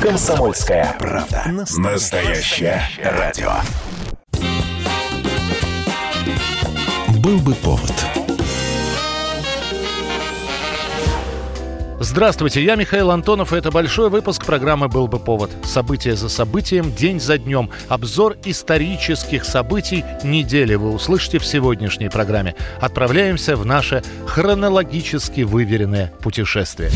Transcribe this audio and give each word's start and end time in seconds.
Комсомольская 0.00 0.94
правда. 1.00 1.42
Настоящее 1.76 2.80
радио. 3.02 3.50
Был 7.20 7.38
бы 7.38 7.52
повод. 7.54 7.92
Здравствуйте, 11.98 12.62
я 12.62 12.76
Михаил 12.76 13.10
Антонов, 13.10 13.52
и 13.52 13.56
это 13.56 13.72
большой 13.72 14.08
выпуск 14.08 14.46
программы 14.46 14.86
«Был 14.86 15.08
бы 15.08 15.18
повод». 15.18 15.50
События 15.64 16.14
за 16.14 16.28
событием, 16.28 16.92
день 16.92 17.18
за 17.18 17.36
днем. 17.36 17.70
Обзор 17.88 18.36
исторических 18.44 19.44
событий 19.44 20.04
недели 20.22 20.76
вы 20.76 20.92
услышите 20.92 21.40
в 21.40 21.44
сегодняшней 21.44 22.08
программе. 22.08 22.54
Отправляемся 22.80 23.56
в 23.56 23.66
наше 23.66 24.04
хронологически 24.26 25.40
выверенное 25.40 26.12
путешествие. 26.20 26.92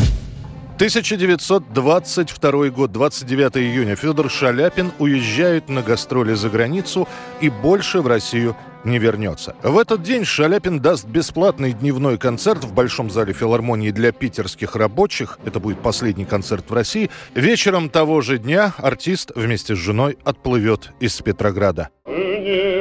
1922 0.77 2.68
год, 2.70 2.93
29 2.93 3.57
июня. 3.59 3.95
Федор 3.96 4.30
Шаляпин 4.30 4.93
уезжает 4.99 5.68
на 5.68 5.82
гастроли 5.82 6.35
за 6.35 6.49
границу 6.49 7.07
и 7.40 7.50
больше 7.50 8.00
в 8.00 8.07
Россию 8.07 8.57
не 8.85 8.99
вернется. 8.99 9.54
В 9.63 9.79
этот 9.79 10.03
день 10.03 10.25
Шаляпин 10.25 10.80
даст 10.80 11.07
бесплатный 11.07 11.72
дневной 11.72 12.18
концерт 12.18 12.64
в 12.64 12.72
Большом 12.72 13.11
зале 13.11 13.32
филармонии 13.32 13.90
для 13.90 14.13
питерских 14.13 14.75
рабочих. 14.77 15.39
Это 15.44 15.61
будет 15.61 15.79
последний 15.80 16.25
концерт 16.25 16.68
в 16.68 16.75
России. 16.75 17.11
Вечером 17.35 17.89
того 17.89 18.21
же 18.21 18.39
дня 18.39 18.75
артист 18.79 19.32
вместе 19.35 19.75
с 19.75 19.79
женой 19.79 20.18
отплывет 20.25 20.91
из 21.00 21.21
Петрограда. 21.21 21.91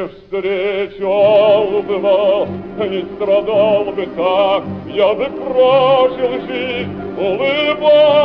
Не 0.01 0.07
встречал 0.07 1.83
бы 1.83 1.97
вас, 1.99 2.49
не 2.89 3.03
страдал 3.15 3.85
бы 3.85 4.07
так, 4.17 4.63
я 4.87 5.13
бы 5.13 5.25
прожил 5.25 6.41
жизнь, 6.47 6.89
улыбаючись. 7.19 8.21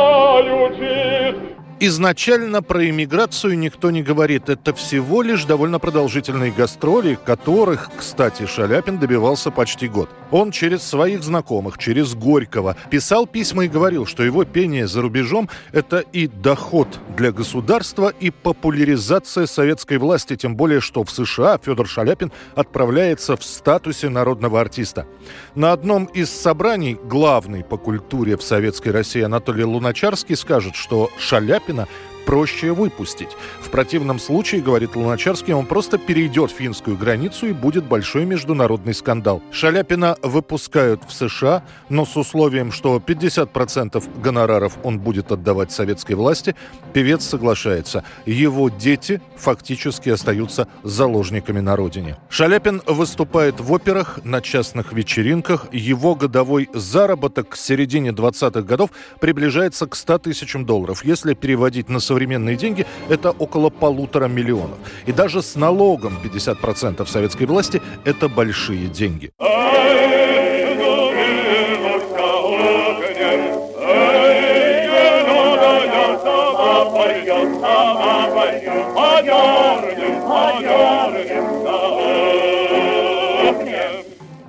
Изначально 1.79 2.63
про 2.63 2.89
иммиграцию 2.89 3.55
никто 3.55 3.91
не 3.91 4.01
говорит. 4.01 4.49
Это 4.49 4.73
всего 4.73 5.21
лишь 5.21 5.45
довольно 5.45 5.77
продолжительные 5.77 6.51
гастроли, 6.51 7.19
которых, 7.23 7.91
кстати, 7.95 8.47
Шаляпин 8.47 8.97
добивался 8.97 9.51
почти 9.51 9.87
год. 9.87 10.09
Он 10.31 10.49
через 10.49 10.81
своих 10.81 11.21
знакомых, 11.21 11.77
через 11.77 12.15
Горького 12.15 12.75
писал 12.89 13.27
письма 13.27 13.65
и 13.65 13.67
говорил, 13.67 14.07
что 14.07 14.23
его 14.23 14.43
пение 14.43 14.87
за 14.87 15.03
рубежом– 15.03 15.49
это 15.71 15.99
и 15.99 16.25
доход 16.27 16.87
для 17.15 17.31
государства, 17.31 18.11
и 18.19 18.31
популяризация 18.31 19.45
советской 19.45 19.99
власти, 19.99 20.35
тем 20.35 20.55
более, 20.55 20.81
что 20.81 21.03
в 21.03 21.11
США 21.11 21.59
Федор 21.63 21.87
Шаляпин 21.87 22.31
отправляется 22.55 23.37
в 23.37 23.43
статусе 23.43 24.09
народного 24.09 24.59
артиста. 24.59 25.05
На 25.53 25.73
одном 25.73 26.05
из 26.05 26.31
собраний 26.31 26.97
главный 27.03 27.63
по 27.63 27.77
культуре 27.77 28.35
в 28.35 28.41
Советской 28.41 28.89
России 28.89 29.21
Анатолий 29.21 29.63
Луначарский 29.63 30.35
скажет, 30.35 30.75
что 30.75 31.11
Шаляпин 31.19 31.66
Шаляпина 31.67 31.87
проще 32.27 32.73
выпустить. 32.73 33.29
В 33.61 33.69
противном 33.69 34.19
случае, 34.19 34.61
говорит 34.61 34.97
Луначарский, 34.97 35.53
он 35.53 35.65
просто 35.65 35.97
перейдет 35.97 36.51
финскую 36.51 36.97
границу 36.97 37.47
и 37.47 37.53
будет 37.53 37.85
большой 37.85 38.25
международный 38.25 38.93
скандал. 38.93 39.41
Шаляпина 39.49 40.17
выпускают 40.21 41.01
в 41.07 41.13
США, 41.13 41.63
но 41.87 42.05
с 42.05 42.17
условием, 42.17 42.73
что 42.73 42.97
50% 42.97 44.03
гонораров 44.21 44.73
он 44.83 44.99
будет 44.99 45.31
отдавать 45.31 45.71
советской 45.71 46.13
власти, 46.13 46.53
певец 46.91 47.23
соглашается. 47.23 48.03
Его 48.25 48.67
дети 48.67 49.21
фактически 49.37 50.09
остаются 50.09 50.67
заложниками 50.83 51.61
на 51.61 51.77
родине. 51.77 52.17
Шаляпин 52.29 52.81
выступает 52.85 53.61
в 53.61 53.73
операх, 53.73 54.19
на 54.25 54.41
частных 54.41 54.91
вечеринках. 54.91 55.67
Его 55.71 56.13
годовой 56.13 56.69
заработок 56.73 57.49
к 57.49 57.55
середине 57.55 58.09
20-х 58.09 58.63
годов 58.63 58.89
приближается 59.21 59.87
к 59.87 59.95
100 59.95 60.17
тысячам 60.17 60.65
долларов. 60.65 61.05
Если 61.05 61.33
переводить 61.33 61.87
на 61.87 62.01
современные 62.01 62.16
современные 62.17 62.55
деньги 62.55 62.85
это 63.09 63.29
около 63.29 63.69
полутора 63.69 64.27
миллионов. 64.27 64.77
И 65.05 65.11
даже 65.11 65.41
с 65.41 65.55
налогом 65.55 66.17
50% 66.23 67.05
советской 67.05 67.45
власти 67.45 67.81
это 68.05 68.27
большие 68.27 68.87
деньги. 68.87 69.29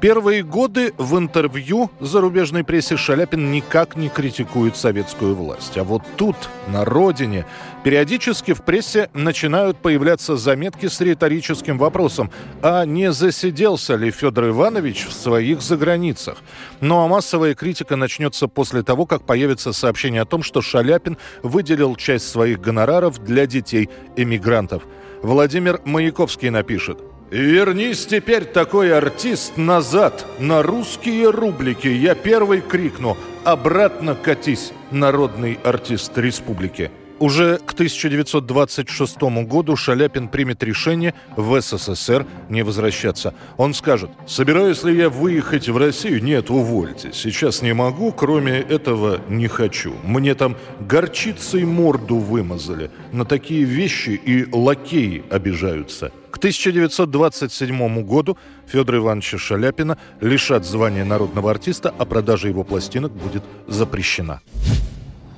Первые 0.00 0.44
годы 0.44 0.94
в 0.97 1.19
интервью 1.19 1.91
зарубежной 1.98 2.62
прессе 2.62 2.97
Шаляпин 2.97 3.50
никак 3.50 3.97
не 3.97 4.09
критикует 4.09 4.76
советскую 4.76 5.34
власть. 5.34 5.76
А 5.76 5.82
вот 5.82 6.03
тут, 6.16 6.36
на 6.69 6.84
родине, 6.84 7.47
периодически 7.82 8.53
в 8.54 8.62
прессе 8.62 9.10
начинают 9.12 9.78
появляться 9.78 10.36
заметки 10.36 10.86
с 10.86 11.00
риторическим 11.00 11.78
вопросом, 11.78 12.31
а 12.62 12.84
не 12.84 13.10
засиделся 13.10 13.97
ли 13.97 14.12
Федор 14.12 14.50
Иванович 14.50 15.06
в 15.09 15.12
своих 15.12 15.62
заграницах? 15.62 16.38
Ну 16.80 17.00
а 17.00 17.09
массовая 17.09 17.56
критика 17.56 17.97
начнется 17.97 18.47
после 18.47 18.84
того, 18.84 19.04
как 19.04 19.22
появится 19.22 19.72
сообщение 19.72 20.22
о 20.22 20.26
том, 20.26 20.44
что 20.44 20.62
Шаляпин 20.62 21.19
выделил 21.42 21.97
часть 21.97 22.28
своих 22.28 22.60
гонораров 22.60 23.19
для 23.25 23.47
детей 23.47 23.91
эмигрантов. 24.15 24.84
Владимир 25.22 25.80
Маяковский 25.84 26.50
напишет– 26.50 27.00
Вернись 27.31 28.06
теперь 28.06 28.47
такой 28.47 28.97
артист 28.97 29.59
назад, 29.59 30.25
на 30.39 30.62
русские 30.62 31.28
рублики. 31.28 31.89
Я 31.89 32.15
первый 32.15 32.62
крикну 32.62 33.19
«Обратно 33.44 34.15
катись, 34.15 34.72
народный 34.91 35.59
артист 35.62 36.16
республики». 36.16 36.91
Уже 37.19 37.59
к 37.59 37.73
1926 37.73 39.21
году 39.45 39.75
Шаляпин 39.75 40.29
примет 40.29 40.62
решение 40.62 41.15
в 41.37 41.61
СССР 41.61 42.25
не 42.49 42.62
возвращаться. 42.62 43.34
Он 43.56 43.75
скажет, 43.75 44.11
собираюсь 44.27 44.84
ли 44.84 44.97
я 44.97 45.11
выехать 45.11 45.69
в 45.69 45.77
Россию? 45.77 46.23
Нет, 46.23 46.49
увольте. 46.51 47.11
Сейчас 47.12 47.61
не 47.61 47.75
могу, 47.75 48.12
кроме 48.12 48.59
этого 48.59 49.21
не 49.28 49.49
хочу. 49.49 49.95
Мне 50.05 50.34
там 50.34 50.57
горчицей 50.81 51.65
морду 51.65 52.17
вымазали. 52.19 52.91
На 53.12 53.25
такие 53.25 53.65
вещи 53.65 54.11
и 54.11 54.47
лакеи 54.53 55.25
обижаются. 55.28 56.12
К 56.31 56.37
1927 56.37 58.05
году 58.05 58.39
Федора 58.69 58.99
Ивановича 58.99 59.39
Шаляпина 59.39 59.99
лишат 60.21 60.65
звания 60.65 61.05
народного 61.05 61.51
артиста, 61.51 61.93
а 61.99 62.05
продажа 62.05 62.47
его 62.47 62.62
пластинок 62.62 63.11
будет 63.11 63.43
запрещена. 63.67 64.41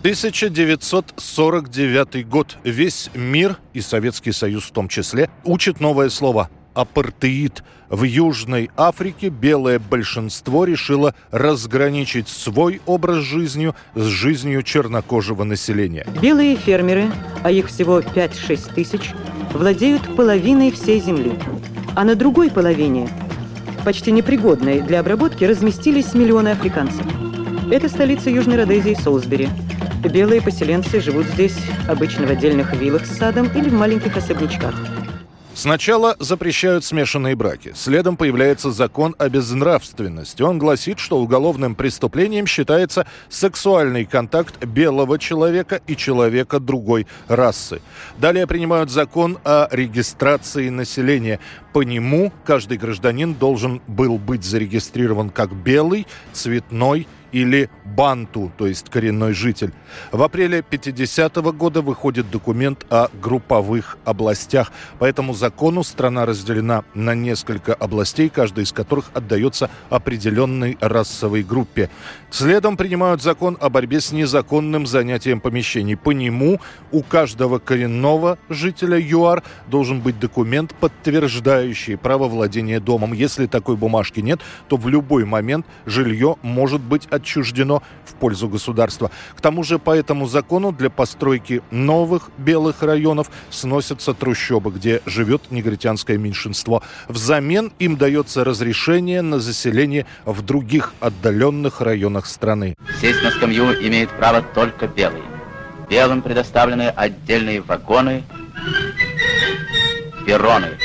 1949 0.01 2.27
год. 2.27 2.57
Весь 2.65 3.11
мир, 3.15 3.59
и 3.75 3.83
Советский 3.83 4.33
Союз 4.33 4.65
в 4.65 4.71
том 4.71 4.89
числе, 4.89 5.29
учит 5.45 5.79
новое 5.79 6.09
слово 6.09 6.49
апартеид. 6.73 7.63
В 7.91 8.05
Южной 8.05 8.71
Африке 8.79 9.29
белое 9.29 9.79
большинство 9.79 10.65
решило 10.65 11.15
разграничить 11.31 12.29
свой 12.29 12.81
образ 12.87 13.25
жизни 13.25 13.75
с 13.95 14.05
жизнью 14.05 14.63
чернокожего 14.63 15.45
населения. 15.45 16.07
Белые 16.23 16.57
фермеры, 16.57 17.13
а 17.43 17.51
их 17.51 17.67
всего 17.67 18.01
5-6 18.01 18.75
тысяч, 18.75 19.11
владеют 19.53 20.17
половиной 20.17 20.71
всей 20.71 20.99
земли. 21.01 21.35
А 21.95 22.05
на 22.05 22.15
другой 22.15 22.51
половине, 22.51 23.07
почти 23.85 24.13
непригодной 24.13 24.81
для 24.81 25.01
обработки, 25.01 25.45
разместились 25.45 26.15
миллионы 26.15 26.49
африканцев. 26.49 27.05
Это 27.71 27.91
столица 27.91 28.31
Южной 28.31 28.57
Родезии 28.57 28.95
Солсбери– 28.95 29.51
Белые 30.09 30.41
поселенцы 30.41 31.01
живут 31.01 31.27
здесь 31.27 31.57
обычно 31.89 32.27
в 32.27 32.31
отдельных 32.31 32.75
виллах 32.75 33.05
с 33.05 33.19
садом 33.19 33.51
или 33.55 33.69
в 33.69 33.75
маленьких 33.75 34.17
особнячках. 34.17 34.75
Сначала 35.53 36.17
запрещают 36.19 36.85
смешанные 36.85 37.37
браки. 37.37 37.73
Следом 37.75 38.17
появляется 38.17 38.71
закон 38.71 39.15
о 39.19 39.29
безнравственности. 39.29 40.41
Он 40.41 40.59
гласит, 40.59 40.99
что 40.99 41.19
уголовным 41.21 41.75
преступлением 41.75 42.47
считается 42.47 43.07
сексуальный 43.29 44.07
контакт 44.07 44.65
белого 44.65 45.19
человека 45.19 45.83
и 45.87 45.97
человека 45.97 46.61
другой 46.61 47.07
расы. 47.29 47.83
Далее 48.17 48.47
принимают 48.47 48.91
закон 48.91 49.39
о 49.45 49.69
регистрации 49.71 50.71
населения. 50.71 51.41
По 51.75 51.83
нему 51.83 52.33
каждый 52.47 52.79
гражданин 52.79 53.35
должен 53.35 53.83
был 53.87 54.17
быть 54.17 54.45
зарегистрирован 54.45 55.29
как 55.29 55.53
белый, 55.53 56.07
цветной 56.33 57.07
или 57.33 57.71
банту, 57.85 58.53
то 58.57 58.67
есть 58.67 58.89
коренной 58.91 59.33
житель. 59.33 59.73
В 60.13 60.23
апреле 60.23 60.63
50 60.63 61.37
-го 61.37 61.53
года 61.53 61.83
выходит 61.83 62.31
документ 62.31 62.87
о 62.91 63.09
групповых 63.23 63.99
областях. 64.05 64.73
По 64.99 65.05
этому 65.05 65.35
закону 65.35 65.83
страна 65.83 66.27
разделена 66.27 66.85
на 66.95 67.15
несколько 67.15 67.75
областей, 67.75 68.29
каждая 68.29 68.65
из 68.65 68.73
которых 68.73 69.11
отдается 69.15 69.71
определенной 69.91 70.77
расовой 70.81 71.43
группе. 71.43 71.89
Следом 72.31 72.77
принимают 72.77 73.23
закон 73.23 73.57
о 73.61 73.69
борьбе 73.69 74.01
с 74.01 74.13
незаконным 74.13 74.87
занятием 74.87 75.41
помещений. 75.41 75.97
По 75.97 76.13
нему 76.13 76.61
у 76.93 77.03
каждого 77.03 77.59
коренного 77.59 78.39
жителя 78.49 78.99
ЮАР 78.99 79.43
должен 79.69 80.01
быть 80.01 80.19
документ, 80.19 80.75
подтверждающий 80.81 81.97
право 81.97 82.29
владения 82.29 82.81
домом. 82.81 83.13
Если 83.13 83.47
такой 83.47 83.77
бумажки 83.77 84.21
нет, 84.21 84.41
то 84.69 84.77
в 84.77 84.89
любой 84.89 85.25
момент 85.25 85.67
жилье 85.87 86.37
может 86.43 86.81
быть 86.81 87.07
отделено 87.07 87.20
отчуждено 87.21 87.83
в 88.05 88.15
пользу 88.15 88.49
государства. 88.49 89.11
К 89.37 89.41
тому 89.41 89.63
же 89.63 89.79
по 89.79 89.97
этому 89.97 90.27
закону 90.27 90.73
для 90.73 90.91
постройки 90.91 91.63
новых 91.71 92.31
белых 92.39 92.83
районов 92.83 93.31
сносятся 93.51 94.15
трущобы, 94.15 94.71
где 94.71 95.01
живет 95.07 95.51
негритянское 95.51 96.19
меньшинство. 96.19 96.83
Взамен 97.09 97.73
им 97.79 97.97
дается 97.97 98.45
разрешение 98.45 99.23
на 99.23 99.39
заселение 99.39 100.07
в 100.25 100.43
других 100.43 100.95
отдаленных 101.01 101.81
районах 101.81 102.27
страны. 102.27 102.75
Сесть 103.01 103.23
на 103.23 103.31
скамью 103.31 103.73
имеет 103.87 104.11
право 104.11 104.43
только 104.43 104.89
белый. 104.89 105.23
Белым 105.89 106.23
предоставлены 106.23 106.89
отдельные 106.89 107.61
вагоны, 107.61 108.23
перроны. 110.27 110.79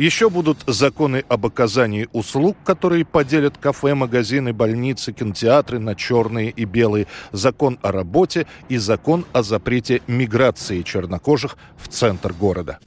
Еще 0.00 0.30
будут 0.30 0.60
законы 0.66 1.26
об 1.28 1.44
оказании 1.44 2.08
услуг, 2.14 2.56
которые 2.64 3.04
поделят 3.04 3.58
кафе, 3.58 3.94
магазины, 3.94 4.54
больницы, 4.54 5.12
кинотеатры 5.12 5.78
на 5.78 5.94
черные 5.94 6.48
и 6.48 6.64
белые, 6.64 7.06
закон 7.32 7.78
о 7.82 7.92
работе 7.92 8.46
и 8.70 8.78
закон 8.78 9.26
о 9.34 9.42
запрете 9.42 10.00
миграции 10.06 10.80
чернокожих 10.80 11.58
в 11.76 11.88
центр 11.88 12.32
города. 12.32 12.78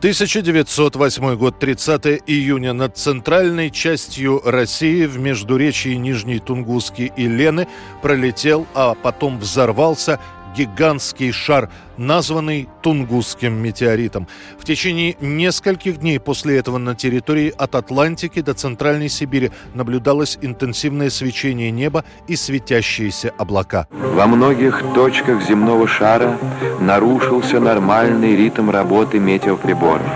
1908 0.00 1.36
год, 1.36 1.58
30 1.58 2.20
июня. 2.26 2.74
Над 2.74 2.98
центральной 2.98 3.70
частью 3.70 4.42
России 4.44 5.06
в 5.06 5.18
междуречии 5.18 5.94
Нижней 5.94 6.38
Тунгуски 6.38 7.10
и 7.16 7.26
Лены 7.26 7.66
пролетел, 8.02 8.66
а 8.74 8.94
потом 8.94 9.38
взорвался 9.38 10.20
гигантский 10.56 11.32
шар, 11.32 11.70
названный 11.96 12.68
Тунгусским 12.82 13.54
метеоритом. 13.54 14.28
В 14.58 14.64
течение 14.64 15.16
нескольких 15.20 15.98
дней 15.98 16.18
после 16.20 16.58
этого 16.58 16.78
на 16.78 16.94
территории 16.94 17.52
от 17.56 17.74
Атлантики 17.74 18.40
до 18.40 18.54
Центральной 18.54 19.08
Сибири 19.08 19.50
наблюдалось 19.74 20.38
интенсивное 20.40 21.10
свечение 21.10 21.70
неба 21.70 22.04
и 22.28 22.36
светящиеся 22.36 23.32
облака. 23.38 23.86
Во 23.90 24.26
многих 24.26 24.82
точках 24.94 25.46
земного 25.46 25.86
шара 25.86 26.38
нарушился 26.80 27.60
нормальный 27.60 28.36
ритм 28.36 28.70
работы 28.70 29.18
метеоприборов. 29.18 30.06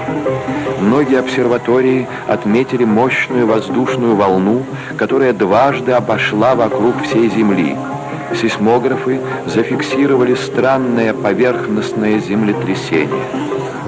Многие 0.81 1.19
обсерватории 1.19 2.07
отметили 2.29 2.85
мощную 2.85 3.47
воздушную 3.47 4.15
волну, 4.15 4.65
которая 4.97 5.33
дважды 5.33 5.93
обошла 5.93 6.55
вокруг 6.55 7.03
всей 7.03 7.29
Земли– 7.31 7.77
Сейсмографы 8.35 9.21
зафиксировали 9.47 10.35
странное 10.35 11.15
поверхностное 11.15 12.19
землетрясение. 12.19 13.25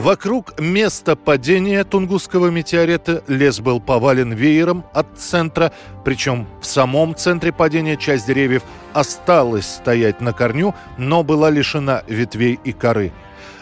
Вокруг 0.00 0.58
места 0.58 1.14
падения 1.14 1.84
Тунгусского 1.84 2.48
метеорита 2.48 3.22
лес 3.28 3.60
был 3.60 3.80
повален 3.80 4.32
веером 4.32 4.84
от 4.94 5.18
центра, 5.18 5.72
причем 6.04 6.46
в 6.62 6.66
самом 6.66 7.14
центре 7.14 7.52
падения 7.52 7.98
часть 7.98 8.26
деревьев 8.26 8.62
осталась 8.94 9.66
стоять 9.66 10.22
на 10.22 10.32
корню, 10.32 10.74
но 10.96 11.22
была 11.22 11.50
лишена 11.50 12.02
ветвей 12.06 12.58
и 12.64 12.72
коры. 12.72 13.12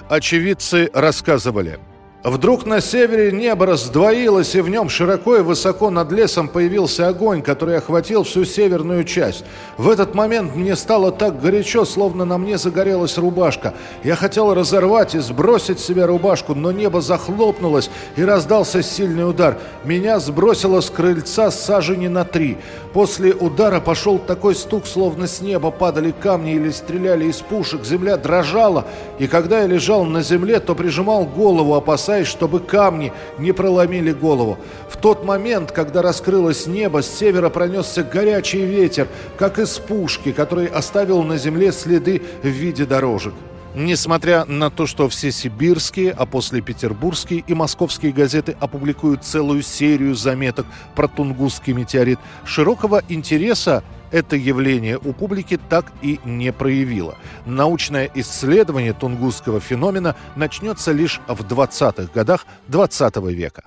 Очевидцы 0.09 0.91
рассказывали– 0.95 1.81
Вдруг 2.25 2.67
на 2.67 2.81
севере 2.81 3.31
небо 3.31 3.65
раздвоилось, 3.65 4.57
и 4.57 4.61
в 4.61 4.69
нем 4.69 4.89
широко 4.89 5.37
и 5.37 5.41
высоко 5.41 5.89
над 5.89 6.11
лесом 6.11 6.49
появился 6.49 7.07
огонь, 7.07 7.43
который 7.43 7.79
охватил 7.79 8.25
всю 8.25 8.45
северную 8.45 9.05
часть. 9.05 9.45
В 9.77 9.89
этот 9.89 10.17
момент 10.17 10.57
мне 10.57 10.75
стало 10.75 11.13
так 11.13 11.41
горячо, 11.41 11.85
словно 11.85 12.25
на 12.25 12.37
мне 12.37 12.59
загорелась 12.59 13.19
рубашка. 13.19 13.73
Я 14.03 14.17
хотел 14.17 14.53
разорвать 14.53 15.15
и 15.15 15.21
сбросить 15.21 15.79
с 15.79 15.85
себя 15.85 16.09
рубашку, 16.09 16.57
но 16.57 16.73
небо 16.73 17.01
захлопнулось, 17.01 17.89
и 18.17 18.25
раздался 18.25 18.83
сильный 18.83 19.29
удар. 19.29 19.57
Меня 19.85 20.19
сбросило 20.19 20.81
с 20.81 20.91
крыльца 20.91 21.53
сажени 21.53 22.09
на 22.09 22.25
три. 22.25 22.59
После 22.93 23.33
удара 23.33 23.79
пошел 23.79 24.19
такой 24.19 24.57
стук, 24.57 24.89
словно 24.89 25.29
с 25.29 25.41
неба 25.41 25.71
падали 25.71 26.11
камни 26.11 26.55
или 26.55 26.71
стреляли 26.71 27.27
из 27.27 27.37
пушек. 27.37 27.85
Земля 27.85 28.17
дрожала, 28.17 28.87
и 29.21 29.29
когда 29.29 29.61
я 29.61 29.69
лежал 29.69 30.05
на 30.05 30.23
земле, 30.23 30.59
то 30.59 30.75
прижимал 30.75 31.25
голову, 31.25 31.77
опасаясь 31.77 32.08
опасаясь, 32.09 32.27
чтобы 32.29 32.61
камни 32.61 33.13
не 33.39 33.53
проломили 33.53 34.13
голову. 34.13 34.59
В 34.89 34.97
тот 34.97 35.25
момент, 35.25 35.73
когда 35.73 36.01
раскрылось 36.01 36.67
небо, 36.67 37.03
с 37.03 37.19
севера 37.19 37.51
пронесся 37.51 38.03
горячий 38.03 38.65
ветер, 38.65 39.09
как 39.37 39.59
из 39.59 39.79
пушки, 39.79 40.33
который 40.33 40.67
оставил 40.67 41.23
на 41.23 41.37
земле 41.37 41.71
следы 41.71 42.23
в 42.43 42.47
виде 42.47 42.87
дорожек. 42.87 43.35
Несмотря 43.75 44.47
на 44.47 44.71
то, 44.71 44.87
что 44.87 45.09
все 45.11 45.31
сибирские, 45.31 46.13
а 46.13 46.25
после 46.25 46.63
петербургские 46.63 47.45
и 47.47 47.55
московские 47.55 48.13
газеты 48.13 48.57
опубликуют 48.59 49.25
целую 49.25 49.63
серию 49.63 50.15
заметок 50.15 50.67
про 50.97 51.09
Тунгусский 51.09 51.75
метеорит, 51.75 52.19
широкого 52.45 53.03
интереса 53.11 53.85
это 54.11 54.37
явление 54.37 54.99
у 54.99 55.13
публики 55.13 55.59
так 55.69 55.93
и 56.03 56.21
не 56.25 56.53
проявило. 56.53 57.17
Научное 57.47 58.11
исследование 58.15 58.93
тунгусского 58.93 59.61
феномена 59.61 60.17
начнется 60.37 60.93
лишь 60.93 61.21
в 61.27 61.45
20-х 61.45 62.11
годах 62.15 62.47
20 62.69 63.17
века. 63.17 63.65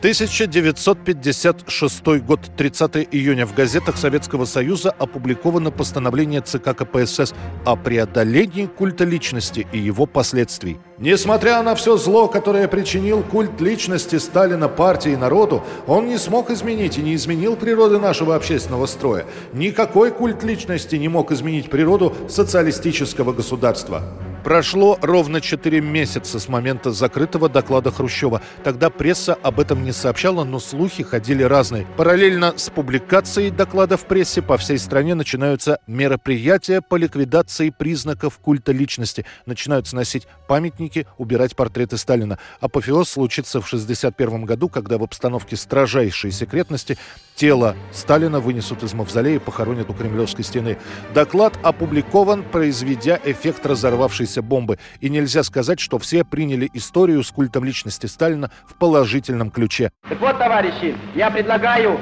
1956 0.00 2.06
год, 2.22 2.40
30 2.56 3.08
июня. 3.10 3.46
В 3.46 3.54
газетах 3.54 3.96
Советского 3.96 4.44
Союза 4.44 4.90
опубликовано 4.90 5.70
постановление 5.70 6.42
ЦК 6.42 6.76
КПСС 6.76 7.32
о 7.64 7.76
преодолении 7.76 8.66
культа 8.66 9.04
личности 9.04 9.66
и 9.72 9.78
его 9.78 10.04
последствий. 10.06 10.76
Несмотря 10.98 11.62
на 11.62 11.74
все 11.74 11.98
зло, 11.98 12.26
которое 12.26 12.68
причинил 12.68 13.22
культ 13.22 13.60
личности 13.60 14.16
Сталина 14.16 14.66
партии 14.66 15.12
и 15.12 15.16
народу, 15.16 15.62
он 15.86 16.06
не 16.06 16.16
смог 16.16 16.50
изменить 16.50 16.96
и 16.96 17.02
не 17.02 17.14
изменил 17.14 17.56
природы 17.56 17.98
нашего 17.98 18.34
общественного 18.34 18.86
строя. 18.86 19.26
Никакой 19.52 20.10
культ 20.10 20.42
личности 20.42 20.96
не 20.96 21.08
мог 21.08 21.32
изменить 21.32 21.68
природу 21.68 22.16
социалистического 22.30 23.34
государства. 23.34 24.04
Прошло 24.42 24.96
ровно 25.02 25.40
4 25.40 25.80
месяца 25.80 26.38
с 26.38 26.48
момента 26.48 26.92
закрытого 26.92 27.48
доклада 27.48 27.90
Хрущева. 27.90 28.40
Тогда 28.62 28.90
пресса 28.90 29.36
об 29.42 29.58
этом 29.58 29.82
не 29.82 29.90
сообщала, 29.90 30.44
но 30.44 30.60
слухи 30.60 31.02
ходили 31.02 31.42
разные. 31.42 31.84
Параллельно 31.96 32.54
с 32.56 32.70
публикацией 32.70 33.50
доклада 33.50 33.96
в 33.96 34.06
прессе 34.06 34.42
по 34.42 34.56
всей 34.56 34.78
стране 34.78 35.16
начинаются 35.16 35.80
мероприятия 35.88 36.80
по 36.80 36.94
ликвидации 36.94 37.70
признаков 37.76 38.38
культа 38.38 38.70
личности. 38.70 39.26
Начинают 39.46 39.88
сносить 39.88 40.28
памятники, 40.46 40.85
убирать 41.18 41.56
портреты 41.56 41.96
Сталина. 41.96 42.38
Апофеоз 42.60 43.10
случится 43.10 43.60
в 43.60 43.66
1961 43.66 44.44
году, 44.44 44.68
когда 44.68 44.98
в 44.98 45.02
обстановке 45.02 45.56
строжайшей 45.56 46.30
секретности 46.30 46.96
тело 47.34 47.76
Сталина 47.92 48.40
вынесут 48.40 48.82
из 48.82 48.94
мавзолея 48.94 49.36
и 49.36 49.38
похоронят 49.38 49.90
у 49.90 49.94
Кремлевской 49.94 50.44
стены. 50.44 50.78
Доклад 51.14 51.54
опубликован, 51.62 52.42
произведя 52.42 53.18
эффект 53.24 53.66
разорвавшейся 53.66 54.42
бомбы, 54.42 54.78
и 55.00 55.08
нельзя 55.08 55.42
сказать, 55.42 55.80
что 55.80 55.98
все 55.98 56.24
приняли 56.24 56.70
историю 56.72 57.22
с 57.22 57.30
культом 57.30 57.64
личности 57.64 58.06
Сталина 58.06 58.50
в 58.66 58.74
положительном 58.74 59.50
ключе. 59.50 59.90
Так 60.08 60.20
вот, 60.20 60.38
товарищи, 60.38 60.96
я 61.14 61.30
предлагаю 61.30 61.98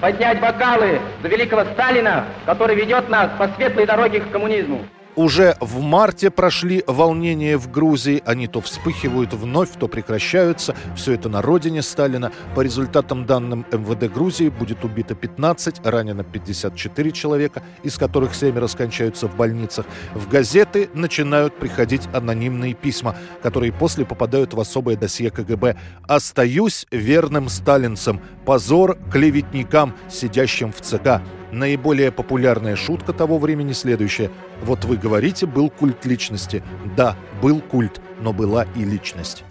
поднять 0.00 0.40
бокалы 0.40 1.00
за 1.22 1.28
великого 1.28 1.64
Сталина, 1.72 2.26
который 2.44 2.76
ведет 2.76 3.08
нас 3.08 3.30
по 3.38 3.48
светлой 3.54 3.86
дороге 3.86 4.20
к 4.20 4.30
коммунизму. 4.30 4.84
Уже 5.16 5.56
в 5.60 5.80
марте 5.80 6.30
прошли 6.30 6.82
волнения 6.86 7.56
в 7.56 7.70
Грузии. 7.70 8.20
Они 8.26 8.48
то 8.48 8.60
вспыхивают 8.60 9.32
вновь, 9.32 9.70
то 9.78 9.86
прекращаются. 9.86 10.74
Все 10.96 11.12
это 11.12 11.28
на 11.28 11.40
родине 11.40 11.82
Сталина. 11.82 12.32
По 12.56 12.62
результатам 12.62 13.24
данным 13.24 13.64
МВД 13.70 14.12
Грузии 14.12 14.48
будет 14.48 14.84
убито 14.84 15.14
15, 15.14 15.86
ранено 15.86 16.24
54 16.24 17.12
человека, 17.12 17.62
из 17.84 17.96
которых 17.96 18.34
семеро 18.34 18.66
скончаются 18.66 19.28
в 19.28 19.36
больницах. 19.36 19.86
В 20.14 20.28
газеты 20.28 20.90
начинают 20.94 21.56
приходить 21.56 22.02
анонимные 22.12 22.74
письма, 22.74 23.16
которые 23.40 23.72
после 23.72 24.04
попадают 24.04 24.52
в 24.52 24.60
особое 24.60 24.96
досье 24.96 25.30
КГБ. 25.30 25.76
«Остаюсь 26.08 26.86
верным 26.90 27.48
сталинцем. 27.48 28.20
Позор 28.44 28.98
клеветникам, 29.12 29.94
сидящим 30.10 30.72
в 30.72 30.80
ЦК». 30.80 31.22
Наиболее 31.54 32.10
популярная 32.10 32.74
шутка 32.74 33.12
того 33.12 33.38
времени 33.38 33.72
следующая. 33.74 34.28
Вот 34.64 34.84
вы 34.84 34.96
говорите, 34.96 35.46
был 35.46 35.70
культ 35.70 36.04
личности. 36.04 36.64
Да, 36.96 37.16
был 37.40 37.60
культ, 37.60 38.00
но 38.20 38.32
была 38.32 38.66
и 38.74 38.82
личность. 38.84 39.44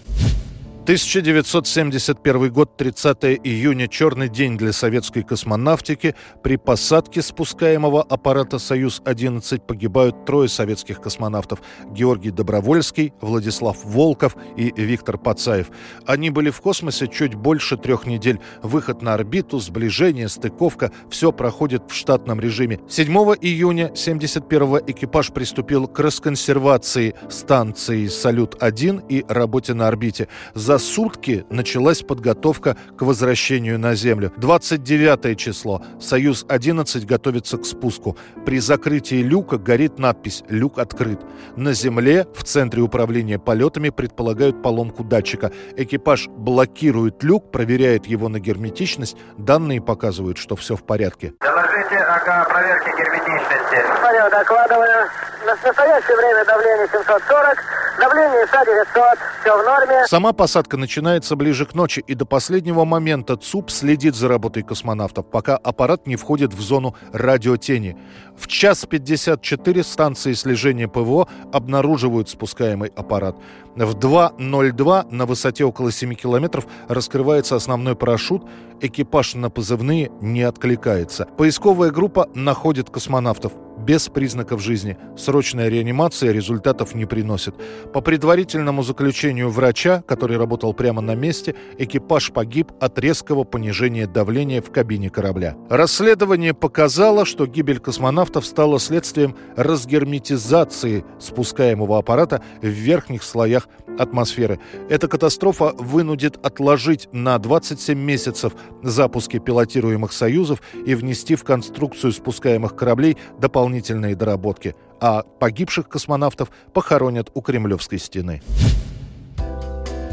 1971 0.83 2.51
год, 2.51 2.75
30 2.75 3.23
июня, 3.45 3.87
черный 3.87 4.27
день 4.27 4.57
для 4.57 4.73
советской 4.73 5.23
космонавтики. 5.23 6.13
При 6.43 6.57
посадке 6.57 7.21
спускаемого 7.21 8.03
аппарата 8.03 8.59
«Союз-11» 8.59 9.61
погибают 9.61 10.25
трое 10.25 10.49
советских 10.49 10.99
космонавтов. 10.99 11.61
Георгий 11.85 12.31
Добровольский, 12.31 13.13
Владислав 13.21 13.77
Волков 13.85 14.35
и 14.57 14.73
Виктор 14.75 15.17
Пацаев. 15.17 15.67
Они 16.05 16.29
были 16.29 16.49
в 16.49 16.59
космосе 16.59 17.07
чуть 17.07 17.33
больше 17.33 17.77
трех 17.77 18.05
недель. 18.05 18.41
Выход 18.61 19.01
на 19.01 19.13
орбиту, 19.13 19.59
сближение, 19.59 20.27
стыковка– 20.27 20.91
все 21.09 21.31
проходит 21.31 21.83
в 21.89 21.95
штатном 21.95 22.41
режиме. 22.41 22.81
7 22.89 23.07
июня 23.39 23.87
71-го 23.95 24.81
экипаж 24.85 25.31
приступил 25.31 25.87
к 25.87 25.97
расконсервации 25.97 27.15
станции 27.29 28.07
«Салют-1» 28.07 29.07
и 29.07 29.23
работе 29.29 29.73
на 29.73 29.87
орбите. 29.87 30.27
За 30.53 30.72
за 30.73 30.79
сутки 30.79 31.45
началась 31.51 32.01
подготовка 32.01 32.75
к 32.97 33.03
возвращению 33.03 33.77
на 33.77 33.93
Землю. 33.93 34.31
29 34.37 35.37
число. 35.37 35.83
«Союз-11» 35.99 37.05
готовится 37.05 37.59
к 37.59 37.65
спуску. 37.65 38.17
При 38.43 38.57
закрытии 38.57 39.21
люка 39.21 39.57
горит 39.57 39.99
надпись 39.99 40.43
«Люк 40.49 40.79
открыт». 40.79 41.19
На 41.55 41.73
Земле, 41.73 42.25
в 42.33 42.43
центре 42.43 42.81
управления 42.81 43.37
полетами, 43.37 43.91
предполагают 43.91 44.63
поломку 44.63 45.03
датчика. 45.03 45.51
Экипаж 45.77 46.27
блокирует 46.27 47.21
люк, 47.21 47.51
проверяет 47.51 48.07
его 48.07 48.27
на 48.27 48.39
герметичность. 48.39 49.15
Данные 49.37 49.79
показывают, 49.79 50.39
что 50.39 50.55
все 50.55 50.75
в 50.75 50.83
порядке. 50.83 51.33
Доложите 51.39 51.97
ага, 51.97 52.45
проверки 52.49 52.89
герметичности. 52.97 53.77
Понял, 54.01 54.31
докладываю. 54.31 55.07
На 55.45 55.55
настоящее 55.67 56.17
время 56.17 56.45
давление 56.45 56.87
740, 56.87 57.57
давление 57.99 58.45
ИСа 58.45 58.65
900, 58.65 58.93
все 59.41 59.57
в 59.57 59.65
норме. 59.65 60.07
Сама 60.07 60.33
посадка 60.33 60.77
начинается 60.77 61.35
ближе 61.35 61.65
к 61.65 61.73
ночи, 61.73 62.03
и 62.05 62.13
до 62.13 62.25
последнего 62.25 62.85
момента 62.85 63.37
ЦУП 63.37 63.69
следит 63.69 64.15
за 64.15 64.27
работой 64.27 64.63
космонавтов, 64.63 65.25
пока 65.25 65.57
аппарат 65.57 66.07
не 66.07 66.15
входит 66.15 66.53
в 66.53 66.61
зону 66.61 66.95
радиотени. 67.11 67.97
В 68.37 68.47
час 68.47 68.85
54 68.85 69.83
станции 69.83 70.33
слежения 70.33 70.87
ПВО 70.87 71.27
обнаруживают 71.51 72.29
спускаемый 72.29 72.91
аппарат. 72.95 73.35
В 73.75 73.95
2.02 73.95 75.07
на 75.11 75.25
высоте 75.25 75.65
около 75.65 75.91
7 75.91 76.13
километров 76.15 76.65
раскрывается 76.87 77.55
основной 77.55 77.95
парашют. 77.95 78.43
Экипаж 78.81 79.35
на 79.35 79.49
позывные 79.49 80.11
не 80.21 80.43
откликается. 80.43 81.25
Поисковая 81.37 81.91
группа 81.91 82.29
находит 82.33 82.89
космонавтов 82.89 83.53
без 83.77 84.09
признаков 84.09 84.61
жизни. 84.61 84.97
Срочная 85.17 85.69
реанимация 85.69 86.31
результатов 86.31 86.95
не 86.95 87.05
приносит. 87.05 87.55
По 87.93 88.01
предварительному 88.01 88.83
заключению 88.83 89.49
врача, 89.49 90.01
который 90.07 90.37
работал 90.37 90.73
прямо 90.73 91.01
на 91.01 91.15
месте, 91.15 91.55
экипаж 91.77 92.31
погиб 92.31 92.71
от 92.79 92.97
резкого 92.99 93.43
понижения 93.43 94.07
давления 94.07 94.61
в 94.61 94.71
кабине 94.71 95.09
корабля. 95.09 95.55
Расследование 95.69 96.53
показало, 96.53 97.25
что 97.25 97.45
гибель 97.45 97.79
космонавтов 97.79 98.45
стала 98.45 98.79
следствием 98.79 99.35
разгерметизации 99.55 101.03
спускаемого 101.19 101.97
аппарата 101.97 102.41
в 102.61 102.67
верхних 102.67 103.23
слоях 103.23 103.67
атмосферы. 103.97 104.59
Эта 104.89 105.07
катастрофа 105.07 105.73
вынудит 105.77 106.43
отложить 106.45 107.09
на 107.11 107.37
27 107.37 107.97
месяцев 107.97 108.53
запуски 108.81 109.39
пилотируемых 109.39 110.13
«Союзов» 110.13 110.61
и 110.85 110.95
внести 110.95 111.35
в 111.35 111.43
конструкцию 111.43 112.11
спускаемых 112.11 112.75
кораблей 112.75 113.17
дополнительные 113.39 114.15
доработки, 114.15 114.75
а 114.99 115.23
погибших 115.23 115.89
космонавтов 115.89 116.49
похоронят 116.73 117.29
у 117.33 117.41
Кремлевской 117.41 117.99
стены. 117.99 118.41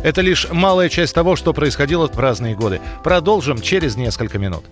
Это 0.02 0.22
лишь 0.22 0.50
малая 0.50 0.88
часть 0.88 1.14
того, 1.14 1.36
что 1.36 1.52
происходило 1.52 2.08
в 2.08 2.18
разные 2.18 2.56
годы. 2.56 2.80
Продолжим 3.04 3.60
через 3.60 3.96
несколько 3.96 4.38
минут. 4.38 4.64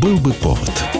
Был 0.00 0.16
бы 0.16 0.32
повод. 0.32 0.99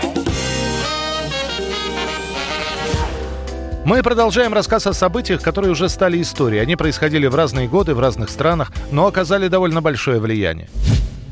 Мы 3.83 4.03
продолжаем 4.03 4.53
рассказ 4.53 4.85
о 4.85 4.93
событиях, 4.93 5.41
которые 5.41 5.71
уже 5.71 5.89
стали 5.89 6.21
историей. 6.21 6.61
Они 6.61 6.75
происходили 6.75 7.25
в 7.25 7.33
разные 7.33 7.67
годы, 7.67 7.95
в 7.95 7.99
разных 7.99 8.29
странах, 8.29 8.71
но 8.91 9.07
оказали 9.07 9.47
довольно 9.47 9.81
большое 9.81 10.19
влияние. 10.19 10.69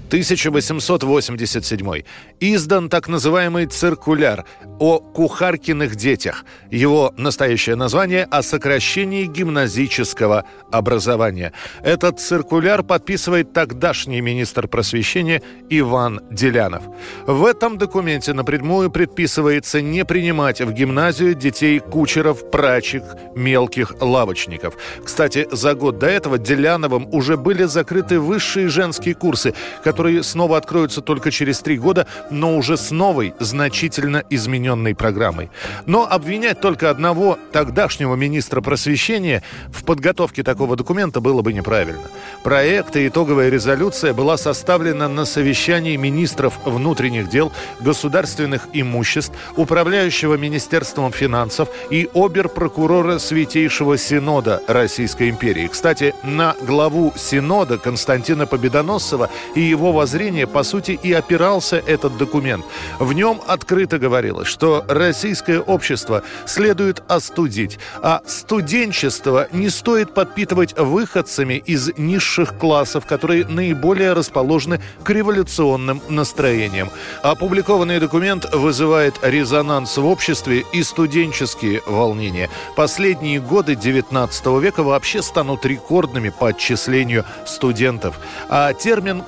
1887. 0.10 2.04
Издан 2.40 2.90
так 2.90 3.08
называемый 3.08 3.68
циркуляр 3.68 4.46
о 4.80 4.98
кухаркиных 5.00 5.96
детях. 5.96 6.46
Его 6.72 7.14
настоящее 7.16 7.76
название– 7.76 8.24
о 8.32 8.42
сокращении 8.42 9.26
гимназического 9.26 10.46
образования. 10.72 11.54
Этот 11.84 12.20
циркуляр 12.20 12.82
подписывает 12.82 13.54
тогдашний 13.54 14.20
министр 14.20 14.68
просвещения 14.68 15.44
Иван 15.70 16.22
Делянов. 16.32 16.84
В 17.28 17.46
этом 17.46 17.78
документе 17.78 18.34
напрямую 18.34 18.90
предписывается 18.90 19.80
не 19.80 20.06
принимать 20.06 20.60
в 20.60 20.72
гимназию 20.74 21.36
детей 21.36 21.80
кучеров, 21.80 22.50
прачек, 22.50 23.04
мелких 23.36 23.94
лавочников. 24.02 24.74
Кстати, 25.06 25.48
за 25.52 25.76
год 25.76 26.00
до 26.00 26.08
этого 26.08 26.40
Деляновым 26.40 27.08
уже 27.12 27.38
были 27.38 27.66
закрыты 27.66 28.20
высшие 28.20 28.70
женские 28.70 29.14
курсы, 29.14 29.54
которые 29.84 29.99
снова 30.22 30.58
откроются 30.58 31.02
только 31.02 31.32
через 31.32 31.60
три 31.60 31.78
года, 31.78 32.08
но 32.30 32.58
уже 32.58 32.78
с 32.78 32.92
новой, 32.92 33.34
значительно 33.40 34.24
измененной 34.30 34.96
программой. 34.96 35.50
Но 35.86 36.08
обвинять 36.10 36.62
только 36.62 36.90
одного 36.90 37.38
тогдашнего 37.52 38.16
министра 38.16 38.62
просвещения 38.62 39.44
в 39.68 39.84
подготовке 39.84 40.44
такого 40.44 40.76
документа 40.76 41.22
было 41.22 41.42
бы 41.42 41.54
неправильно. 41.54 42.04
Проект 42.44 42.96
и 42.96 43.08
итоговая 43.08 43.50
резолюция 43.50 44.14
была 44.14 44.38
составлена 44.38 45.08
на 45.08 45.26
совещании 45.26 45.96
министров 45.96 46.54
внутренних 46.66 47.30
дел, 47.30 47.52
государственных 47.80 48.68
имуществ, 48.74 49.34
управляющего 49.56 50.36
Министерством 50.36 51.12
финансов 51.12 51.70
и 51.90 52.10
обер-прокурора 52.14 53.20
Святейшего 53.20 53.98
Синода 53.98 54.62
Российской 54.68 55.30
империи. 55.30 55.68
Кстати, 55.68 56.14
на 56.24 56.56
главу 56.62 57.14
Синода 57.16 57.78
Константина 57.78 58.46
Победоносцева 58.46 59.30
и 59.56 59.62
его 59.62 59.89
воззрение, 59.92 60.48
по 60.48 60.64
сути, 60.64 60.92
и 60.92 61.14
опирался 61.14 61.78
этот 61.78 62.18
документ. 62.18 62.66
В 63.00 63.14
нем 63.14 63.42
открыто 63.48 64.00
говорилось, 64.00 64.48
что 64.48 64.86
российское 64.88 65.60
общество 65.60 66.24
следует 66.46 67.04
остудить, 67.08 67.80
а 68.02 68.22
студенчество 68.26 69.48
не 69.52 69.70
стоит 69.70 70.14
подпитывать 70.14 70.78
выходцами 70.78 71.56
из 71.66 71.92
низших 71.98 72.58
классов, 72.58 73.06
которые 73.06 73.46
наиболее 73.46 74.14
расположены 74.14 74.82
к 75.04 75.10
революционным 75.10 76.02
настроениям. 76.10 76.90
Опубликованный 77.24 78.00
документ 78.00 78.54
вызывает 78.54 79.16
резонанс 79.22 79.98
в 79.98 80.06
обществе 80.06 80.66
и 80.74 80.84
студенческие 80.84 81.82
волнения. 81.86 82.50
Последние 82.76 83.40
годы 83.40 83.74
XIX 83.74 84.60
века 84.60 84.84
вообще 84.84 85.22
станут 85.22 85.66
рекордными 85.66 86.30
по 86.30 86.50
отчислению 86.50 87.26
студентов. 87.46 88.20
А 88.50 88.74
термин 88.74 89.24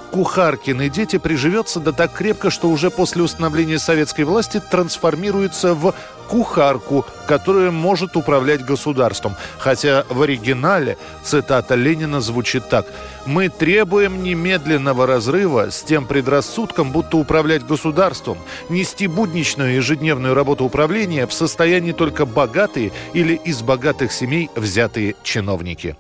«кухаркины 0.51 0.89
дети» 0.89 1.17
приживется 1.17 1.79
да 1.79 1.93
так 1.93 2.11
крепко, 2.11 2.49
что 2.49 2.69
уже 2.69 2.89
после 2.89 3.23
установления 3.23 3.79
советской 3.79 4.25
власти 4.25 4.59
трансформируется 4.59 5.73
в 5.73 5.95
кухарку, 6.27 7.05
которая 7.25 7.71
может 7.71 8.17
управлять 8.17 8.65
государством. 8.65 9.35
Хотя 9.59 10.03
в 10.09 10.21
оригинале 10.21 10.97
цитата 11.23 11.75
Ленина 11.75 12.19
звучит 12.19 12.67
так. 12.67 12.85
«Мы 13.25 13.47
требуем 13.47 14.23
немедленного 14.23 15.07
разрыва 15.07 15.71
с 15.71 15.83
тем 15.83 16.05
предрассудком, 16.05 16.91
будто 16.91 17.15
управлять 17.15 17.65
государством, 17.65 18.37
нести 18.67 19.07
будничную 19.07 19.75
ежедневную 19.75 20.33
работу 20.33 20.65
управления 20.65 21.27
в 21.27 21.33
состоянии 21.33 21.93
только 21.93 22.25
богатые 22.25 22.91
или 23.13 23.35
из 23.35 23.61
богатых 23.61 24.11
семей 24.11 24.49
взятые 24.55 25.15
чиновники». 25.23 25.95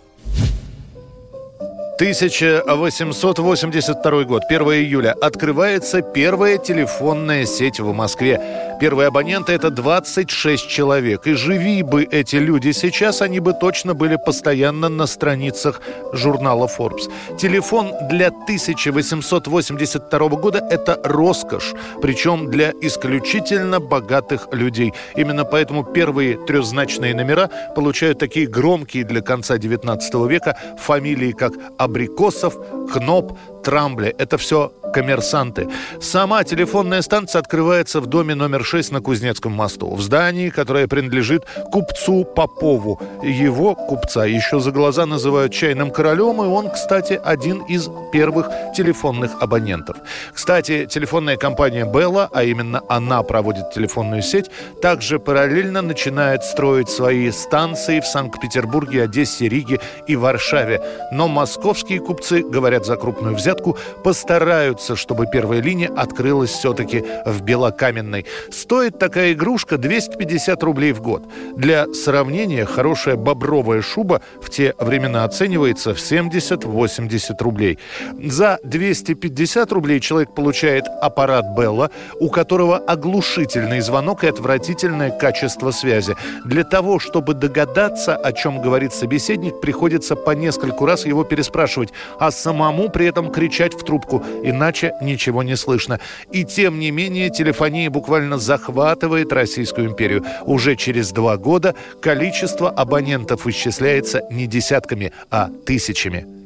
1882 2.01 4.23
год, 4.23 4.41
1 4.49 4.61
июля. 4.61 5.15
Открывается 5.21 6.01
первая 6.01 6.57
телефонная 6.57 7.45
сеть 7.45 7.79
в 7.79 7.93
Москве. 7.93 8.41
Первые 8.81 9.07
абоненты– 9.09 9.51
это 9.53 9.69
26 9.69 10.67
человек. 10.67 11.27
И 11.27 11.33
живи 11.33 11.83
бы 11.83 12.03
эти 12.03 12.37
люди 12.37 12.71
сейчас, 12.71 13.21
они 13.21 13.39
бы 13.39 13.53
точно 13.53 13.93
были 13.93 14.15
постоянно 14.15 14.89
на 14.89 15.05
страницах 15.05 15.81
журнала 16.11 16.67
Forbes. 16.67 17.11
Телефон 17.37 17.93
для 18.09 18.29
1882 18.29 20.29
года– 20.29 20.67
это 20.71 20.99
роскошь, 21.03 21.75
причем 22.01 22.49
для 22.49 22.73
исключительно 22.81 23.79
богатых 23.79 24.47
людей. 24.51 24.93
Именно 25.15 25.45
поэтому 25.45 25.83
первые 25.83 26.43
трехзначные 26.47 27.13
номера 27.13 27.51
получают 27.75 28.17
такие 28.17 28.47
громкие 28.47 29.03
для 29.03 29.21
конца 29.21 29.59
19 29.59 30.13
века 30.27 30.57
фамилии, 30.79 31.33
как 31.33 31.53
Абрикосов, 31.91 32.57
Кноп, 32.93 33.33
Трамбле. 33.63 34.15
Это 34.17 34.37
все 34.37 34.71
коммерсанты. 34.91 35.69
Сама 35.99 36.43
телефонная 36.43 37.01
станция 37.01 37.39
открывается 37.39 38.01
в 38.01 38.07
доме 38.07 38.35
номер 38.35 38.63
6 38.63 38.91
на 38.91 39.01
Кузнецком 39.01 39.53
мосту. 39.53 39.93
В 39.93 40.01
здании, 40.01 40.49
которое 40.49 40.87
принадлежит 40.87 41.45
купцу 41.71 42.25
Попову. 42.25 42.99
Его, 43.23 43.75
купца, 43.75 44.25
еще 44.25 44.59
за 44.59 44.71
глаза 44.71 45.05
называют 45.05 45.53
чайным 45.53 45.91
королем, 45.91 46.41
и 46.41 46.47
он, 46.47 46.69
кстати, 46.69 47.19
один 47.23 47.61
из 47.63 47.89
первых 48.11 48.49
телефонных 48.75 49.31
абонентов. 49.41 49.97
Кстати, 50.33 50.85
телефонная 50.85 51.37
компания 51.37 51.85
Белла, 51.85 52.29
а 52.31 52.43
именно 52.43 52.81
она 52.89 53.23
проводит 53.23 53.71
телефонную 53.71 54.21
сеть, 54.21 54.51
также 54.81 55.19
параллельно 55.19 55.81
начинает 55.81 56.43
строить 56.43 56.89
свои 56.89 57.31
станции 57.31 57.99
в 57.99 58.05
Санкт-Петербурге, 58.05 59.03
Одессе, 59.03 59.47
Риге 59.47 59.79
и 60.07 60.15
Варшаве. 60.15 60.81
Но 61.11 61.27
московские 61.27 61.99
купцы, 61.99 62.43
говорят 62.43 62.85
за 62.85 62.95
крупную 62.97 63.35
взятку, 63.35 63.77
постараются 64.03 64.80
добьется, 64.81 64.95
чтобы 64.95 65.25
первая 65.31 65.61
линия 65.61 65.89
открылась 65.95 66.51
все-таки 66.51 67.03
в 67.25 67.41
Белокаменной. 67.41 68.25
Стоит 68.51 68.99
такая 68.99 69.33
игрушка 69.33 69.77
250 69.77 70.63
рублей 70.63 70.93
в 70.93 71.01
год. 71.01 71.23
Для 71.55 71.85
сравнения, 71.93 72.65
хорошая 72.65 73.15
бобровая 73.15 73.81
шуба 73.81 74.21
в 74.41 74.49
те 74.49 74.73
времена 74.79 75.23
оценивается 75.23 75.93
в 75.93 75.97
70-80 75.97 77.43
рублей. 77.43 77.77
За 78.23 78.59
250 78.63 79.71
рублей 79.71 79.99
человек 79.99 80.33
получает 80.33 80.85
аппарат 81.01 81.45
Белла, 81.57 81.89
у 82.19 82.29
которого 82.29 82.77
оглушительный 82.77 83.81
звонок 83.81 84.23
и 84.23 84.27
отвратительное 84.27 85.11
качество 85.11 85.71
связи. 85.71 86.15
Для 86.45 86.63
того, 86.63 86.99
чтобы 86.99 87.33
догадаться, 87.33 88.15
о 88.15 88.31
чем 88.31 88.61
говорит 88.61 88.93
собеседник, 88.93 89.61
приходится 89.61 90.15
по 90.15 90.31
нескольку 90.31 90.85
раз 90.85 91.05
его 91.05 91.23
переспрашивать, 91.23 91.89
а 92.19 92.31
самому 92.31 92.89
при 92.89 93.05
этом 93.05 93.31
кричать 93.31 93.73
в 93.73 93.83
трубку, 93.83 94.23
иначе 94.43 94.70
иначе 94.71 94.93
ничего 95.01 95.43
не 95.43 95.55
слышно. 95.55 95.99
И 96.31 96.45
тем 96.45 96.79
не 96.79 96.91
менее 96.91 97.29
телефония 97.29 97.89
буквально 97.89 98.37
захватывает 98.37 99.33
Российскую 99.33 99.87
империю. 99.87 100.23
Уже 100.45 100.75
через 100.75 101.11
два 101.11 101.37
года 101.37 101.75
количество 102.01 102.69
абонентов 102.69 103.47
исчисляется 103.47 104.21
не 104.31 104.47
десятками, 104.47 105.11
а 105.29 105.49
тысячами. 105.65 106.40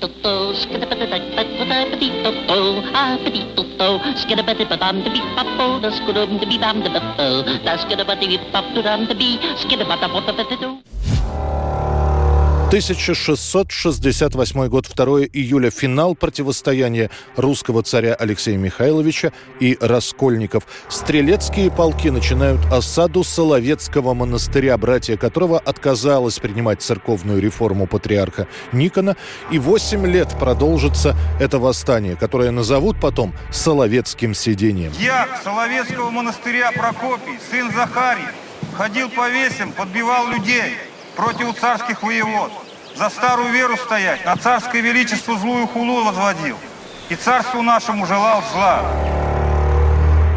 bo, 2.46 2.82
ah 2.94 3.16
petit 3.22 3.46
bo, 3.78 3.88
skidabada 4.16 4.64
babam 4.68 5.04
to 5.04 5.10
be 5.10 5.20
papo, 5.36 5.80
the 5.80 5.90
skidum 5.90 6.40
to 6.40 6.46
be 6.46 6.58
bam 6.58 6.82
the 6.82 6.90
bo, 6.90 7.42
the 7.42 7.72
skidabada 7.80 8.26
be 8.26 8.38
papo 8.52 8.82
dam 8.82 9.06
to 9.06 9.14
be 9.14 9.38
skidabada 9.56 10.12
what 10.12 10.26
the 10.26 10.56
do. 10.56 10.95
1668 12.66 14.66
год, 14.66 14.90
2 14.92 15.06
июля, 15.32 15.70
финал 15.70 16.16
противостояния 16.16 17.10
русского 17.36 17.84
царя 17.84 18.14
Алексея 18.14 18.58
Михайловича 18.58 19.30
и 19.60 19.78
раскольников. 19.80 20.66
Стрелецкие 20.88 21.70
полки 21.70 22.10
начинают 22.10 22.60
осаду 22.72 23.22
Соловецкого 23.22 24.14
монастыря, 24.14 24.76
братья 24.78 25.16
которого 25.16 25.60
отказалось 25.60 26.40
принимать 26.40 26.82
церковную 26.82 27.40
реформу 27.40 27.86
патриарха 27.86 28.48
Никона. 28.72 29.16
И 29.52 29.60
8 29.60 30.04
лет 30.04 30.36
продолжится 30.36 31.14
это 31.38 31.60
восстание, 31.60 32.16
которое 32.16 32.50
назовут 32.50 33.00
потом 33.00 33.32
Соловецким 33.52 34.34
сидением. 34.34 34.90
Я 34.98 35.28
Соловецкого 35.44 36.10
монастыря 36.10 36.72
Прокопий, 36.72 37.38
сын 37.48 37.70
Захарий, 37.72 38.26
ходил 38.76 39.08
по 39.08 39.30
весям, 39.30 39.70
подбивал 39.70 40.26
людей– 40.26 40.74
против 41.16 41.58
царских 41.58 42.02
воевод. 42.02 42.52
За 42.94 43.10
старую 43.10 43.52
веру 43.52 43.76
стоять, 43.76 44.24
на 44.24 44.36
царское 44.36 44.80
величество 44.80 45.36
злую 45.36 45.66
хулу 45.66 46.04
возводил. 46.04 46.56
И 47.08 47.16
царству 47.16 47.62
нашему 47.62 48.06
желал 48.06 48.42
зла. 48.52 49.15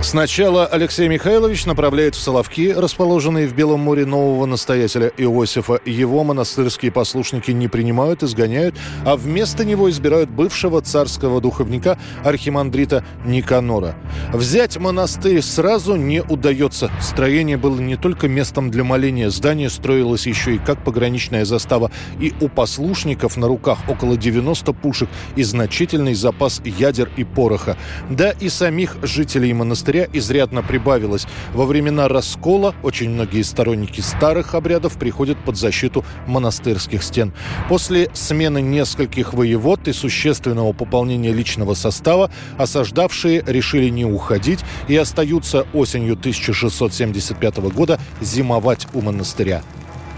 Сначала 0.01 0.65
Алексей 0.65 1.09
Михайлович 1.09 1.65
направляет 1.65 2.15
в 2.15 2.21
Соловки, 2.21 2.71
расположенные 2.71 3.47
в 3.47 3.53
Белом 3.53 3.81
море 3.81 4.05
нового 4.05 4.45
настоятеля 4.45 5.11
Иосифа. 5.17 5.81
Его 5.85 6.23
монастырские 6.23 6.91
послушники 6.91 7.51
не 7.51 7.67
принимают, 7.67 8.23
изгоняют, 8.23 8.75
а 9.05 9.17
вместо 9.17 9.65
него 9.65 9.89
избирают 9.89 10.29
бывшего 10.29 10.81
царского 10.81 11.41
духовника 11.41 11.99
архимандрита 12.23 13.03
Никанора. 13.25 13.95
Взять 14.33 14.77
монастырь 14.77 15.41
сразу 15.41 15.95
не 15.95 16.23
удается. 16.23 16.89
Строение 17.01 17.57
было 17.57 17.77
не 17.79 17.97
только 17.97 18.29
местом 18.29 18.71
для 18.71 18.85
моления, 18.85 19.29
здание 19.29 19.69
строилось 19.69 20.25
еще 20.25 20.55
и 20.55 20.59
как 20.59 20.83
пограничная 20.83 21.43
застава. 21.43 21.91
И 22.21 22.33
у 22.39 22.47
послушников 22.47 23.35
на 23.35 23.47
руках 23.47 23.79
около 23.89 24.15
90 24.15 24.71
пушек 24.73 25.09
и 25.35 25.43
значительный 25.43 26.15
запас 26.15 26.61
ядер 26.63 27.11
и 27.17 27.25
пороха. 27.25 27.77
Да 28.09 28.31
и 28.31 28.47
самих 28.47 28.95
жителей 29.03 29.53
монастыря 29.53 29.88
монастыря 29.89 30.07
изрядно 30.13 30.61
прибавилось. 30.61 31.25
Во 31.53 31.65
времена 31.65 32.07
раскола 32.07 32.75
очень 32.83 33.09
многие 33.09 33.41
сторонники 33.41 34.01
старых 34.01 34.53
обрядов 34.53 34.97
приходят 34.97 35.37
под 35.43 35.57
защиту 35.57 36.05
монастырских 36.27 37.03
стен. 37.03 37.33
После 37.69 38.09
смены 38.13 38.61
нескольких 38.61 39.33
воевод 39.33 39.87
и 39.87 39.93
существенного 39.93 40.73
пополнения 40.73 41.33
личного 41.33 41.73
состава 41.73 42.29
осаждавшие 42.57 43.43
решили 43.47 43.89
не 43.89 44.05
уходить 44.05 44.59
и 44.87 44.95
остаются 44.95 45.65
осенью 45.73 46.13
1675 46.13 47.57
года 47.73 47.99
зимовать 48.21 48.87
у 48.93 49.01
монастыря. 49.01 49.63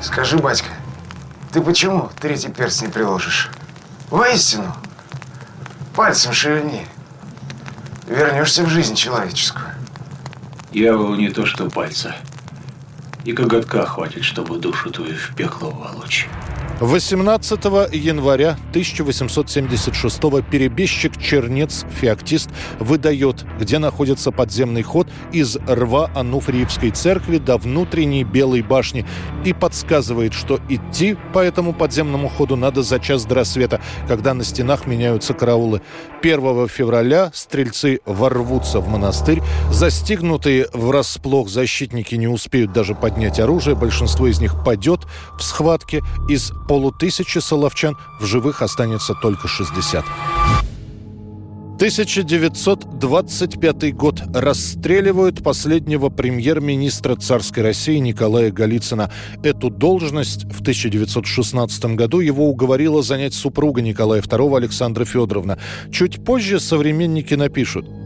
Скажи, 0.01 0.38
батька, 0.38 0.69
ты 1.53 1.62
почему 1.62 2.10
третий 2.19 2.49
перст 2.49 2.81
не 2.81 2.89
приложишь? 2.89 3.49
Воистину, 4.10 4.75
пальцем 5.95 6.34
шевельни 6.34 6.86
вернешься 8.12 8.63
в 8.63 8.69
жизнь 8.69 8.95
человеческую. 8.95 9.65
Дьяволу 10.71 11.15
не 11.15 11.30
то 11.30 11.45
что 11.45 11.69
пальца. 11.69 12.15
И 13.24 13.34
коготка 13.34 13.86
хватит, 13.86 14.24
чтобы 14.24 14.58
душу 14.58 14.91
твою 14.91 15.15
в 15.15 15.36
пекло 15.36 15.69
уволочь. 15.69 16.28
18 16.81 17.63
января 17.93 18.57
1876 18.71 20.19
перебежчик 20.49 21.15
Чернец 21.21 21.85
Феоктист 21.99 22.49
выдает, 22.79 23.45
где 23.59 23.77
находится 23.77 24.31
подземный 24.31 24.81
ход 24.81 25.07
из 25.31 25.57
рва 25.67 26.09
Ануфриевской 26.15 26.89
церкви 26.89 27.37
до 27.37 27.57
внутренней 27.57 28.23
Белой 28.23 28.63
башни 28.63 29.05
и 29.45 29.53
подсказывает, 29.53 30.33
что 30.33 30.59
идти 30.69 31.15
по 31.35 31.39
этому 31.39 31.73
подземному 31.73 32.27
ходу 32.27 32.55
надо 32.55 32.81
за 32.81 32.99
час 32.99 33.25
до 33.25 33.35
рассвета, 33.35 33.79
когда 34.07 34.33
на 34.33 34.43
стенах 34.43 34.87
меняются 34.87 35.35
караулы. 35.35 35.83
1 36.23 36.67
февраля 36.67 37.29
стрельцы 37.31 37.99
ворвутся 38.07 38.79
в 38.79 38.87
монастырь. 38.87 39.43
Застигнутые 39.69 40.67
врасплох 40.73 41.47
защитники 41.47 42.15
не 42.15 42.27
успеют 42.27 42.73
даже 42.73 42.95
поднять 42.95 43.39
оружие. 43.39 43.75
Большинство 43.75 44.25
из 44.25 44.39
них 44.41 44.63
падет 44.63 45.01
в 45.37 45.43
схватке. 45.43 46.01
Из 46.27 46.51
полутысячи 46.71 47.39
соловчан 47.39 47.97
в 48.21 48.25
живых 48.25 48.62
останется 48.62 49.13
только 49.13 49.49
60. 49.49 50.05
1925 51.75 53.93
год. 53.93 54.21
Расстреливают 54.34 55.43
последнего 55.43 56.07
премьер-министра 56.07 57.17
царской 57.17 57.63
России 57.63 57.97
Николая 57.97 58.53
Голицына. 58.53 59.12
Эту 59.43 59.69
должность 59.69 60.45
в 60.45 60.62
1916 60.62 61.84
году 61.97 62.21
его 62.21 62.47
уговорила 62.47 63.03
занять 63.03 63.34
супруга 63.34 63.81
Николая 63.81 64.21
II 64.21 64.55
Александра 64.55 65.03
Федоровна. 65.03 65.57
Чуть 65.91 66.23
позже 66.23 66.62
современники 66.62 67.34
напишут– 67.34 67.86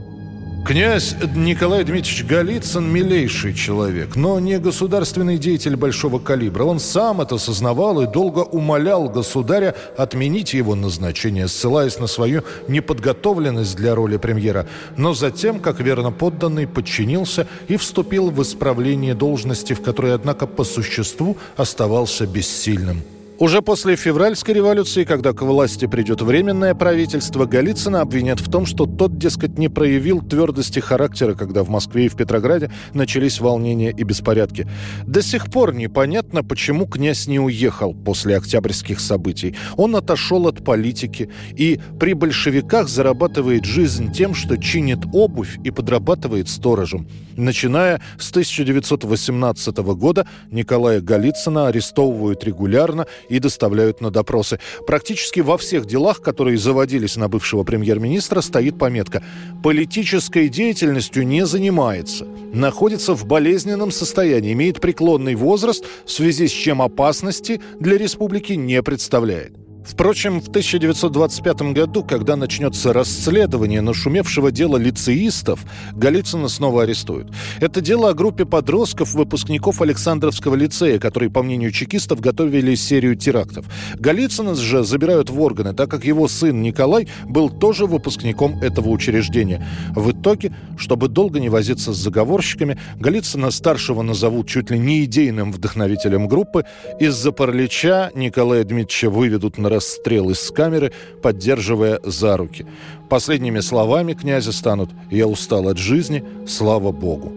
Князь 0.66 1.16
Николай 1.36 1.84
Дмитриевич 1.84 2.24
Голицын– 2.24 2.92
милейший 2.92 3.54
человек, 3.54 4.16
но 4.16 4.40
не 4.40 4.58
государственный 4.58 5.38
деятель 5.38 5.76
большого 5.76 6.18
калибра. 6.18 6.64
Он 6.64 6.80
сам 6.80 7.22
это 7.22 7.38
сознавал 7.38 8.02
и 8.02 8.08
долго 8.08 8.40
умолял 8.40 9.08
государя 9.08 9.76
отменить 9.96 10.56
его 10.56 10.74
назначение, 10.74 11.48
ссылаясь 11.48 12.00
на 12.00 12.08
свою 12.08 12.44
неподготовленность 12.68 13.76
для 13.76 13.94
роли 13.94 14.18
премьера. 14.18 14.68
Но 14.98 15.14
затем, 15.14 15.60
как 15.60 15.80
верно 15.82 16.12
подданный, 16.12 16.66
подчинился 16.66 17.46
и 17.68 17.78
вступил 17.78 18.32
в 18.32 18.42
исправление 18.42 19.14
должности, 19.14 19.74
в 19.74 19.84
которой, 19.84 20.16
однако, 20.16 20.48
по 20.48 20.64
существу 20.64 21.38
оставался 21.58 22.26
бессильным. 22.26 23.04
Уже 23.38 23.62
после 23.62 23.98
февральской 23.98 24.54
революции, 24.54 25.04
когда 25.04 25.34
к 25.34 25.42
власти 25.42 25.88
придет 25.88 26.22
временное 26.22 26.74
правительство, 26.74 27.46
Голицына 27.46 28.00
обвинят 28.00 28.40
в 28.40 28.50
том, 28.50 28.66
что 28.66 28.86
тот, 28.86 29.18
дескать, 29.18 29.58
не 29.58 29.68
проявил 29.68 30.22
твердости 30.22 30.80
характера, 30.80 31.36
когда 31.36 31.64
в 31.64 31.70
Москве 31.70 32.06
и 32.06 32.10
в 32.10 32.16
Петрограде 32.16 32.72
начались 32.94 33.42
волнения 33.42 33.92
и 33.92 34.04
беспорядки. 34.04 34.70
До 35.06 35.22
сих 35.22 35.52
пор 35.52 35.74
непонятно, 35.74 36.46
почему 36.46 36.86
князь 36.86 37.28
не 37.28 37.38
уехал 37.38 37.94
после 37.94 38.38
октябрьских 38.38 39.02
событий. 39.02 39.54
Он 39.76 39.98
отошел 39.98 40.48
от 40.48 40.64
политики 40.64 41.30
и 41.58 41.82
при 42.00 42.14
большевиках 42.14 42.88
зарабатывает 42.88 43.66
жизнь 43.66 44.14
тем, 44.14 44.34
что 44.34 44.58
чинит 44.58 45.00
обувь 45.12 45.58
и 45.62 45.72
подрабатывает 45.72 46.48
сторожем. 46.48 47.06
Начиная 47.36 48.00
с 48.18 48.30
1918 48.30 49.78
года 49.78 50.26
Николая 50.52 51.02
Голицына 51.02 51.68
арестовывают 51.68 52.46
регулярно 52.46 53.08
и 53.30 53.40
доставляют 53.40 54.02
на 54.02 54.12
допросы. 54.12 54.60
Практически 54.86 55.40
во 55.40 55.58
всех 55.58 55.86
делах, 55.86 56.22
которые 56.22 56.58
заводились 56.58 57.16
на 57.16 57.28
бывшего 57.28 57.64
премьер-министра, 57.64 58.42
стоит 58.42 58.78
пометка 58.78 59.24
«Политической 59.64 60.50
деятельностью 60.50 61.28
не 61.28 61.46
занимается, 61.46 62.26
находится 62.54 63.14
в 63.14 63.26
болезненном 63.26 63.92
состоянии, 63.92 64.54
имеет 64.54 64.82
преклонный 64.82 65.36
возраст, 65.36 65.86
в 66.06 66.12
связи 66.12 66.48
с 66.48 66.52
чем 66.52 66.82
опасности 66.82 67.62
для 67.80 67.98
республики 67.98 68.54
не 68.54 68.82
представляет». 68.82 69.65
Впрочем, 69.86 70.42
в 70.42 70.48
1925 70.48 71.74
году, 71.74 72.04
когда 72.04 72.36
начнется 72.36 72.92
расследование 72.92 73.82
нашумевшего 73.82 74.52
дела 74.52 74.78
лицеистов, 74.78 75.64
Голицына 75.94 76.48
снова 76.48 76.84
арестуют. 76.84 77.32
Это 77.60 77.82
дело 77.82 78.10
о 78.10 78.14
группе 78.14 78.46
подростков, 78.46 79.14
выпускников 79.14 79.82
Александровского 79.82 80.56
лицея, 80.56 80.98
которые, 80.98 81.30
по 81.30 81.44
мнению 81.44 81.72
чекистов, 81.72 82.20
готовили 82.20 82.74
серию 82.74 83.16
терактов. 83.16 83.66
Голицына 83.96 84.56
же 84.56 84.84
забирают 84.84 85.30
в 85.30 85.40
органы, 85.40 85.74
так 85.74 85.90
как 85.90 86.04
его 86.04 86.28
сын 86.28 86.62
Николай 86.64 87.08
был 87.26 87.50
тоже 87.50 87.86
выпускником 87.86 88.60
этого 88.64 88.90
учреждения. 88.90 89.66
В 89.96 90.12
итоге, 90.12 90.56
чтобы 90.78 91.10
долго 91.10 91.40
не 91.40 91.50
возиться 91.50 91.94
с 91.94 91.98
заговорщиками, 91.98 92.80
Голицына 93.00 93.52
старшего 93.52 94.02
назовут 94.02 94.48
чуть 94.48 94.72
ли 94.72 94.80
не 94.80 95.04
идейным 95.04 95.52
вдохновителем 95.52 96.28
группы. 96.28 96.66
Из-за 97.00 97.32
паралича 97.32 98.10
Николая 98.16 98.64
Дмитриевича 98.64 99.10
выведут 99.10 99.58
на 99.60 99.70
расстрел 99.76 100.30
из 100.30 100.52
камеры, 100.52 100.92
поддерживая 101.22 102.00
за 102.04 102.38
руки. 102.38 102.66
Последними 103.10 103.60
словами 103.60 104.14
князя 104.14 104.52
станут 104.52 104.90
«Я 105.12 105.28
устал 105.28 105.68
от 105.68 105.78
жизни, 105.78 106.24
слава 106.48 106.92
Богу». 106.92 107.32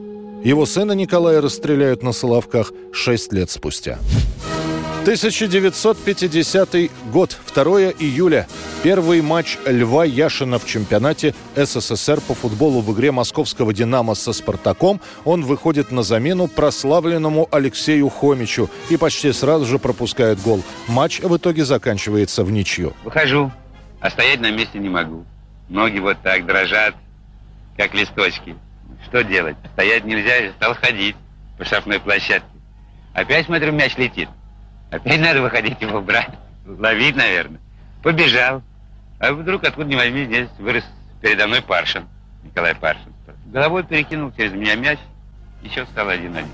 Его 0.44 0.66
сына 0.66 0.92
Николая 0.92 1.40
расстреляют 1.40 2.03
на 2.03 2.12
Соловках 2.12 2.72
шесть 2.92 3.33
лет 3.33 3.51
спустя. 3.51 3.98
1950 5.09 6.90
год, 7.11 7.38
2 7.55 7.64
июля. 7.92 8.47
Первый 8.83 9.23
матч 9.23 9.57
Льва 9.64 10.05
Яшина 10.05 10.59
в 10.59 10.66
чемпионате 10.66 11.35
СССР 11.57 12.21
по 12.21 12.35
футболу 12.35 12.83
в 12.83 12.92
игре 12.92 13.11
московского 13.11 13.73
«Динамо» 13.73 14.14
со 14.14 14.35
«Спартаком». 14.35 15.01
Он 15.25 15.47
выходит 15.47 15.92
на 15.92 16.03
замену 16.03 16.47
прославленному 16.47 17.49
Алексею 17.51 18.11
Хомичу 18.11 18.68
и 18.90 18.99
почти 18.99 19.33
сразу 19.33 19.64
же 19.64 19.79
пропускает 19.79 20.42
гол. 20.42 20.62
Матч 20.88 21.21
в 21.21 21.35
итоге 21.38 21.64
заканчивается 21.64 22.44
в 22.44 22.53
ничью. 22.53 22.92
Выхожу, 23.03 23.51
а 24.03 24.11
стоять 24.11 24.40
на 24.40 24.51
месте 24.51 24.79
не 24.79 24.90
могу. 24.90 25.25
Ноги 25.71 26.01
вот 26.01 26.18
так 26.23 26.44
дрожат, 26.44 26.94
как 27.79 27.94
листочки. 27.94 28.57
Что 29.07 29.25
делать? 29.25 29.57
Стоять 29.73 30.05
нельзя, 30.05 30.53
стал 30.59 30.75
ходить 30.75 31.16
по 31.57 31.64
шахматной 31.64 31.99
площадке. 31.99 32.47
Опять 33.14 33.47
смотрю, 33.47 33.73
мяч 33.73 33.97
летит. 33.97 34.29
Опять 34.90 35.20
надо 35.20 35.42
выходить 35.42 35.81
его 35.81 36.01
брать. 36.01 36.31
Ловить, 36.66 37.16
наверное. 37.16 37.61
Побежал. 38.03 38.62
А 39.18 39.33
вдруг, 39.33 39.64
откуда 39.64 39.88
ни 39.88 39.96
возьми, 39.96 40.24
здесь 40.24 40.48
вырос 40.59 40.85
передо 41.20 41.46
мной 41.46 41.62
Паршин. 41.62 42.07
Николай 42.44 42.74
Паршин. 42.74 43.12
Головой 43.46 43.85
перекинул 43.85 44.33
через 44.37 44.53
меня 44.53 44.77
мяч. 44.77 44.98
Еще 45.62 45.85
стал 45.87 46.09
один-один. 46.09 46.48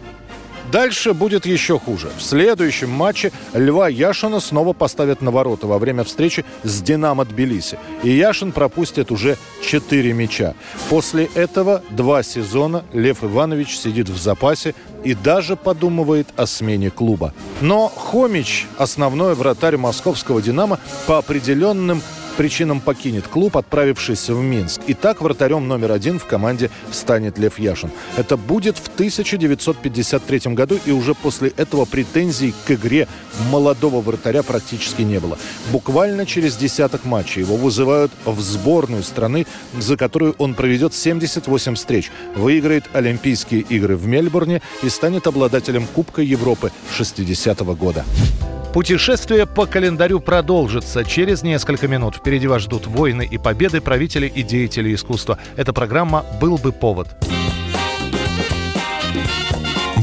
Дальше 0.74 1.14
будет 1.14 1.46
еще 1.46 1.78
хуже. 1.78 2.10
В 2.18 2.20
следующем 2.20 2.90
матче 2.90 3.30
Льва 3.52 3.88
Яшина 3.88 4.40
снова 4.40 4.72
поставят 4.72 5.22
на 5.22 5.30
ворота 5.30 5.68
во 5.68 5.78
время 5.78 6.02
встречи 6.02 6.44
с 6.64 6.82
«Динамо 6.82 7.24
Тбилиси». 7.24 7.78
И 8.02 8.10
Яшин 8.10 8.50
пропустит 8.50 9.12
уже 9.12 9.38
4 9.62 10.12
мяча. 10.12 10.54
После 10.90 11.30
этого 11.36 11.80
два 11.90 12.24
сезона 12.24 12.84
Лев 12.92 13.22
Иванович 13.22 13.78
сидит 13.78 14.08
в 14.08 14.20
запасе 14.20 14.74
и 15.04 15.14
даже 15.14 15.54
подумывает 15.54 16.26
о 16.34 16.44
смене 16.44 16.90
клуба. 16.90 17.32
Но 17.60 17.86
Хомич, 17.86 18.66
основной 18.76 19.36
вратарь 19.36 19.76
московского 19.76 20.42
«Динамо», 20.42 20.80
по 21.06 21.18
определенным 21.18 22.02
причинам 22.34 22.80
покинет 22.80 23.26
клуб, 23.26 23.56
отправившись 23.56 24.28
в 24.28 24.40
Минск. 24.40 24.80
И 24.86 24.94
так 24.94 25.20
вратарем 25.20 25.66
номер 25.68 25.92
один 25.92 26.18
в 26.18 26.26
команде 26.26 26.70
станет 26.90 27.38
Лев 27.38 27.58
Яшин. 27.58 27.90
Это 28.16 28.36
будет 28.36 28.76
в 28.78 28.88
1953 28.88 30.54
году, 30.54 30.78
и 30.84 30.92
уже 30.92 31.14
после 31.14 31.52
этого 31.56 31.84
претензий 31.84 32.54
к 32.66 32.70
игре 32.70 33.08
молодого 33.50 34.00
вратаря 34.00 34.42
практически 34.42 35.02
не 35.02 35.18
было. 35.18 35.38
Буквально 35.72 36.26
через 36.26 36.56
десяток 36.56 37.04
матчей 37.04 37.42
его 37.42 37.56
вызывают 37.56 38.12
в 38.24 38.40
сборную 38.40 39.02
страны, 39.02 39.46
за 39.78 39.96
которую 39.96 40.34
он 40.38 40.54
проведет 40.54 40.94
78 40.94 41.74
встреч, 41.74 42.10
выиграет 42.34 42.84
Олимпийские 42.92 43.60
игры 43.60 43.96
в 43.96 44.06
Мельбурне 44.06 44.62
и 44.82 44.88
станет 44.88 45.26
обладателем 45.26 45.86
Кубка 45.86 46.22
Европы 46.22 46.72
60 46.96 47.60
-го 47.60 47.76
года. 47.76 48.04
Путешествие 48.74 49.46
по 49.46 49.66
календарю 49.66 50.18
продолжится. 50.18 51.04
Через 51.04 51.44
несколько 51.44 51.86
минут 51.86 52.16
впереди 52.16 52.48
вас 52.48 52.62
ждут 52.62 52.88
войны 52.88 53.24
и 53.24 53.38
победы 53.38 53.80
правителей 53.80 54.26
и 54.26 54.42
деятелей 54.42 54.94
искусства. 54.94 55.38
Эта 55.54 55.72
программа 55.72 56.26
«Был 56.40 56.58
бы 56.58 56.72
повод». 56.72 57.06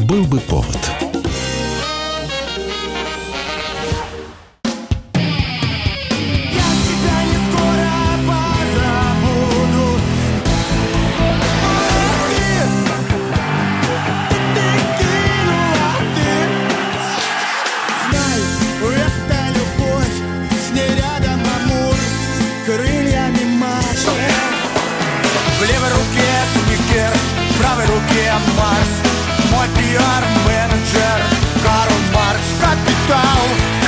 «Был 0.08 0.24
бы 0.24 0.40
повод» 0.40 1.11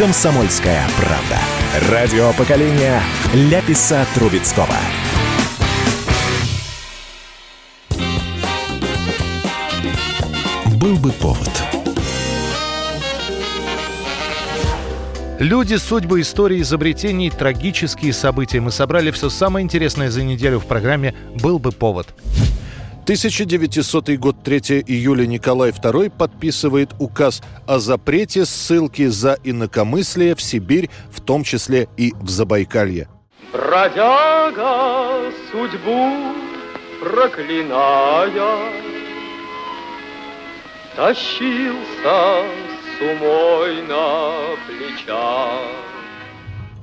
«Комсомольская 0.03 0.85
правда». 0.97 1.39
Радио 1.89 2.33
поколения 2.33 3.01
Ляписа 3.33 4.05
Трубецкого. 4.13 4.75
Был 10.75 10.97
бы 10.97 11.09
повод. 11.13 11.49
Люди, 15.39 15.75
судьбы, 15.75 16.19
истории, 16.19 16.59
изобретений, 16.59 17.29
трагические 17.29 18.11
события. 18.11 18.59
Мы 18.59 18.71
собрали 18.71 19.09
все 19.09 19.29
самое 19.29 19.63
интересное 19.63 20.09
за 20.09 20.21
неделю 20.21 20.59
в 20.59 20.65
программе 20.65 21.15
«Был 21.35 21.59
бы 21.59 21.71
повод». 21.71 22.13
1900 23.03 24.17
год, 24.17 24.43
3 24.43 24.83
июля 24.87 25.25
Николай 25.25 25.71
II 25.71 26.09
подписывает 26.09 26.91
указ 26.99 27.41
о 27.67 27.79
запрете 27.79 28.45
ссылки 28.45 29.07
за 29.07 29.37
инакомыслие 29.43 30.35
в 30.35 30.41
Сибирь, 30.41 30.89
в 31.11 31.19
том 31.19 31.43
числе 31.43 31.89
и 31.97 32.13
в 32.21 32.29
Забайкалье. 32.29 33.09
Бродяга 33.51 35.31
судьбу 35.51 36.33
проклиная, 37.01 38.71
Тащился 40.95 42.45
с 42.87 43.01
умой 43.01 43.81
на 43.81 44.55
плечах. 44.65 45.92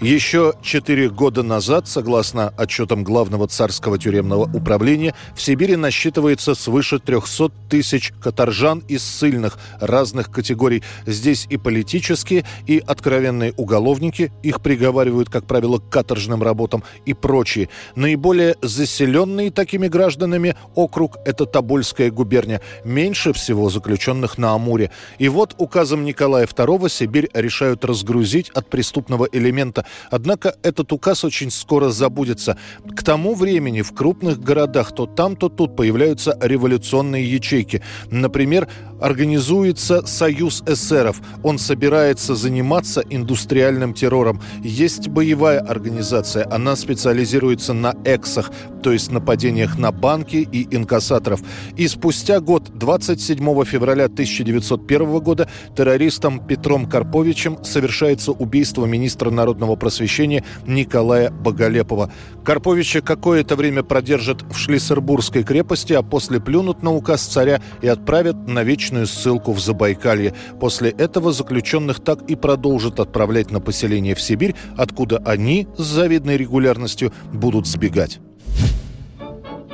Еще 0.00 0.54
четыре 0.62 1.10
года 1.10 1.42
назад, 1.42 1.86
согласно 1.86 2.54
отчетам 2.56 3.04
Главного 3.04 3.46
царского 3.48 3.98
тюремного 3.98 4.50
управления, 4.56 5.14
в 5.36 5.42
Сибири 5.42 5.76
насчитывается 5.76 6.54
свыше 6.54 6.98
300 6.98 7.50
тысяч 7.68 8.14
каторжан 8.18 8.78
из 8.88 9.04
ссыльных 9.04 9.58
разных 9.78 10.30
категорий. 10.30 10.82
Здесь 11.04 11.46
и 11.50 11.58
политические, 11.58 12.46
и 12.66 12.82
откровенные 12.84 13.52
уголовники, 13.58 14.32
их 14.42 14.62
приговаривают, 14.62 15.28
как 15.28 15.44
правило, 15.44 15.76
к 15.76 15.90
каторжным 15.90 16.42
работам 16.42 16.82
и 17.04 17.12
прочие. 17.12 17.68
Наиболее 17.94 18.56
заселенный 18.62 19.50
такими 19.50 19.88
гражданами 19.88 20.56
округ– 20.74 21.18
это 21.26 21.44
Тобольская 21.44 22.10
губерния. 22.10 22.62
Меньше 22.86 23.34
всего 23.34 23.68
заключенных 23.68 24.38
на 24.38 24.54
Амуре. 24.54 24.90
И 25.18 25.28
вот 25.28 25.54
указом 25.58 26.06
Николая 26.06 26.46
II 26.46 26.88
Сибирь 26.88 27.28
решают 27.34 27.84
разгрузить 27.84 28.48
от 28.48 28.70
преступного 28.70 29.28
элемента 29.30 29.84
Однако 30.10 30.56
этот 30.62 30.92
указ 30.92 31.24
очень 31.24 31.50
скоро 31.50 31.90
забудется. 31.90 32.56
К 32.94 33.02
тому 33.02 33.34
времени 33.34 33.82
в 33.82 33.92
крупных 33.92 34.40
городах 34.40 34.94
то 34.94 35.06
там, 35.06 35.36
то 35.36 35.48
тут 35.48 35.76
появляются 35.76 36.36
революционные 36.40 37.30
ячейки. 37.30 37.82
Например, 38.10 38.68
организуется 39.00 40.06
Союз 40.06 40.62
эсеров. 40.66 41.20
Он 41.42 41.58
собирается 41.58 42.34
заниматься 42.34 43.02
индустриальным 43.08 43.94
террором. 43.94 44.40
Есть 44.62 45.08
боевая 45.08 45.60
организация. 45.60 46.46
Она 46.50 46.76
специализируется 46.76 47.72
на 47.72 47.94
эксах, 48.04 48.50
то 48.82 48.92
есть 48.92 49.10
нападениях 49.10 49.78
на 49.78 49.92
банки 49.92 50.36
и 50.36 50.74
инкассаторов. 50.74 51.40
И 51.76 51.88
спустя 51.88 52.40
год, 52.40 52.70
27 52.74 53.64
февраля 53.64 54.04
1901 54.04 55.20
года, 55.20 55.48
террористом 55.76 56.44
Петром 56.46 56.86
Карповичем 56.86 57.62
совершается 57.64 58.32
убийство 58.32 58.86
министра 58.86 59.30
народного 59.30 59.76
просвещения 59.80 60.44
Николая 60.64 61.30
Боголепова. 61.30 62.12
Карповича 62.44 63.00
какое-то 63.00 63.56
время 63.56 63.82
продержат 63.82 64.42
в 64.42 64.56
Шлиссербургской 64.56 65.42
крепости, 65.42 65.92
а 65.92 66.02
после 66.02 66.40
плюнут 66.40 66.84
на 66.84 66.92
указ 66.92 67.22
царя 67.22 67.60
и 67.82 67.88
отправят 67.88 68.46
на 68.46 68.62
вечную 68.62 69.08
ссылку 69.08 69.52
в 69.52 69.58
Забайкалье. 69.58 70.34
После 70.60 70.90
этого 70.90 71.32
заключенных 71.32 71.98
так 71.98 72.22
и 72.30 72.36
продолжат 72.36 73.00
отправлять 73.00 73.50
на 73.50 73.60
поселение 73.60 74.14
в 74.14 74.20
Сибирь, 74.20 74.54
откуда 74.76 75.18
они 75.24 75.66
с 75.76 75.82
завидной 75.82 76.36
регулярностью 76.36 77.12
будут 77.32 77.66
сбегать. 77.66 78.20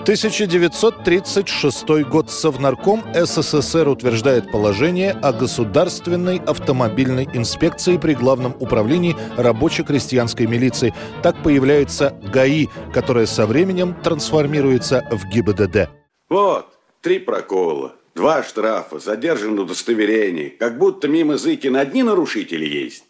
1936 0.06 2.04
год. 2.08 2.30
Совнарком 2.30 3.02
СССР 3.12 3.88
утверждает 3.88 4.52
положение 4.52 5.10
о 5.10 5.32
государственной 5.32 6.38
автомобильной 6.38 7.28
инспекции 7.34 7.98
при 7.98 8.14
Главном 8.14 8.54
управлении 8.60 9.16
рабоче-крестьянской 9.36 10.46
милиции. 10.46 10.94
Так 11.24 11.42
появляется 11.42 12.16
ГАИ, 12.32 12.68
которая 12.94 13.26
со 13.26 13.46
временем 13.46 13.96
трансформируется 14.00 15.04
в 15.10 15.26
ГИБДД. 15.26 15.90
Вот, 16.28 16.68
три 17.00 17.18
прокола, 17.18 17.96
два 18.14 18.44
штрафа, 18.44 19.00
задержано 19.00 19.62
удостоверение. 19.62 20.50
Как 20.50 20.78
будто 20.78 21.08
мимо 21.08 21.36
Зыкина 21.36 21.80
одни 21.80 22.04
нарушители 22.04 22.64
есть. 22.64 23.06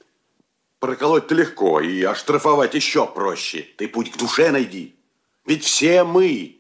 Проколоть-то 0.81 1.35
легко, 1.35 1.83
и 1.83 2.03
оштрафовать 2.03 2.73
еще 2.73 3.07
проще. 3.07 3.67
Ты 3.77 3.87
путь 3.87 4.13
к 4.13 4.17
душе 4.17 4.51
найди. 4.51 4.95
Ведь 5.45 5.63
все 5.63 6.03
мы, 6.03 6.56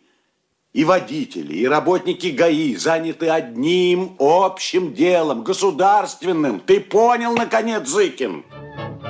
и 0.77 0.85
водители, 0.85 1.55
и 1.55 1.67
работники 1.67 2.27
ГАИ 2.27 2.77
заняты 2.77 3.31
одним 3.31 4.15
общим 4.19 4.93
делом, 4.93 5.43
государственным. 5.43 6.61
Ты 6.61 6.81
понял, 6.81 7.33
наконец, 7.33 7.89
Зыкин? 7.89 8.45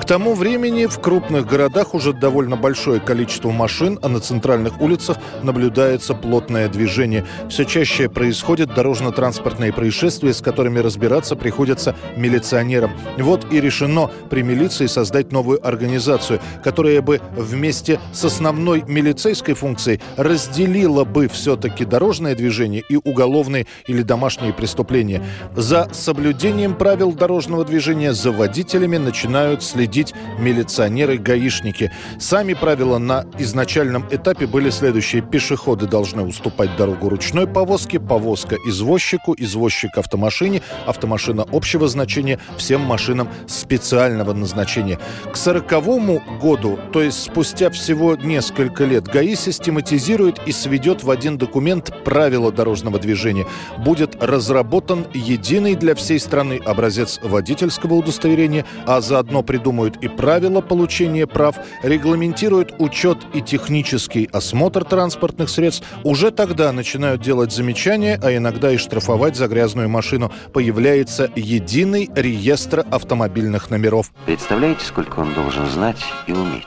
К 0.00 0.04
тому 0.04 0.34
времени 0.34 0.86
в 0.86 1.00
крупных 1.00 1.46
городах 1.46 1.94
уже 1.94 2.12
довольно 2.12 2.56
большое 2.56 3.00
количество 3.00 3.50
машин, 3.50 3.98
а 4.02 4.08
на 4.08 4.20
центральных 4.20 4.80
улицах 4.80 5.16
наблюдается 5.42 6.14
плотное 6.14 6.68
движение. 6.68 7.26
Все 7.48 7.64
чаще 7.64 8.08
происходят 8.08 8.72
дорожно-транспортные 8.74 9.72
происшествия, 9.72 10.32
с 10.34 10.42
которыми 10.42 10.80
разбираться 10.80 11.34
приходится 11.34 11.96
милиционерам. 12.16 12.92
Вот 13.18 13.50
и 13.50 13.60
решено 13.60 14.10
при 14.30 14.42
милиции 14.42 14.86
создать 14.86 15.32
новую 15.32 15.66
организацию, 15.66 16.40
которая 16.62 17.00
бы 17.00 17.20
вместе 17.34 17.98
с 18.12 18.24
основной 18.24 18.84
милицейской 18.86 19.54
функцией 19.54 20.00
разделила 20.16 21.04
бы 21.04 21.26
все-таки 21.28 21.84
дорожное 21.84 22.34
движение 22.34 22.84
и 22.88 22.96
уголовные 22.96 23.66
или 23.86 24.02
домашние 24.02 24.52
преступления. 24.52 25.22
За 25.56 25.88
соблюдением 25.92 26.74
правил 26.74 27.12
дорожного 27.12 27.64
движения 27.64 28.12
за 28.12 28.30
водителями 28.30 28.98
начинают 28.98 29.62
следить 29.62 29.85
следить 29.86 30.14
милиционеры-гаишники. 30.38 31.92
Сами 32.18 32.54
правила 32.54 32.98
на 32.98 33.24
изначальном 33.38 34.04
этапе 34.10 34.46
были 34.46 34.70
следующие. 34.70 35.22
Пешеходы 35.22 35.86
должны 35.86 36.22
уступать 36.22 36.76
дорогу 36.76 37.08
ручной 37.08 37.46
повозке, 37.46 38.00
повозка 38.00 38.56
извозчику, 38.66 39.34
извозчик 39.38 39.96
автомашине, 39.96 40.62
автомашина 40.86 41.46
общего 41.52 41.86
значения, 41.86 42.40
всем 42.56 42.80
машинам 42.80 43.28
специального 43.46 44.32
назначения. 44.32 44.98
К 45.32 45.36
сороковому 45.36 46.20
году, 46.42 46.78
то 46.92 47.00
есть 47.00 47.22
спустя 47.22 47.70
всего 47.70 48.16
несколько 48.16 48.84
лет, 48.84 49.06
ГАИ 49.06 49.36
систематизирует 49.36 50.40
и 50.46 50.52
сведет 50.52 51.04
в 51.04 51.10
один 51.10 51.38
документ 51.38 51.92
правила 52.04 52.50
дорожного 52.50 52.98
движения. 52.98 53.46
Будет 53.78 54.20
разработан 54.20 55.06
единый 55.14 55.76
для 55.76 55.94
всей 55.94 56.18
страны 56.18 56.60
образец 56.64 57.20
водительского 57.22 57.94
удостоверения, 57.94 58.64
а 58.84 59.00
заодно 59.00 59.44
придумают 59.44 59.65
формируют 59.66 59.96
и 60.02 60.08
правила 60.08 60.60
получения 60.60 61.26
прав, 61.26 61.56
регламентируют 61.82 62.74
учет 62.78 63.18
и 63.34 63.40
технический 63.40 64.28
осмотр 64.32 64.84
транспортных 64.84 65.48
средств, 65.48 65.86
уже 66.04 66.30
тогда 66.30 66.72
начинают 66.72 67.20
делать 67.20 67.52
замечания, 67.52 68.20
а 68.22 68.34
иногда 68.34 68.72
и 68.72 68.76
штрафовать 68.76 69.36
за 69.36 69.48
грязную 69.48 69.88
машину. 69.88 70.30
Появляется 70.52 71.30
единый 71.36 72.08
реестр 72.14 72.84
автомобильных 72.90 73.70
номеров. 73.70 74.10
Представляете, 74.26 74.84
сколько 74.84 75.20
он 75.20 75.34
должен 75.34 75.66
знать 75.66 76.02
и 76.26 76.32
уметь? 76.32 76.64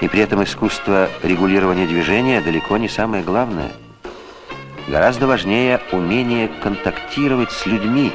И 0.00 0.08
при 0.08 0.20
этом 0.20 0.42
искусство 0.42 1.08
регулирования 1.22 1.86
движения 1.86 2.40
далеко 2.40 2.78
не 2.78 2.88
самое 2.88 3.22
главное. 3.22 3.70
Гораздо 4.88 5.26
важнее 5.26 5.80
умение 5.92 6.48
контактировать 6.62 7.52
с 7.52 7.66
людьми, 7.66 8.12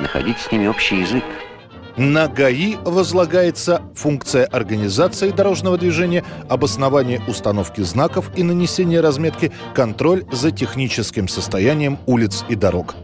находить 0.00 0.38
с 0.38 0.52
ними 0.52 0.68
общий 0.68 1.00
язык. 1.00 1.24
На 1.98 2.28
ГАИ 2.28 2.76
возлагается 2.84 3.82
функция 3.92 4.44
организации 4.44 5.30
дорожного 5.30 5.76
движения, 5.76 6.24
обоснование 6.48 7.20
установки 7.26 7.80
знаков 7.80 8.30
и 8.36 8.44
нанесения 8.44 9.00
разметки, 9.00 9.50
контроль 9.74 10.24
за 10.30 10.52
техническим 10.52 11.26
состоянием 11.26 11.98
улиц 12.06 12.44
и 12.48 12.54
дорог. 12.54 12.94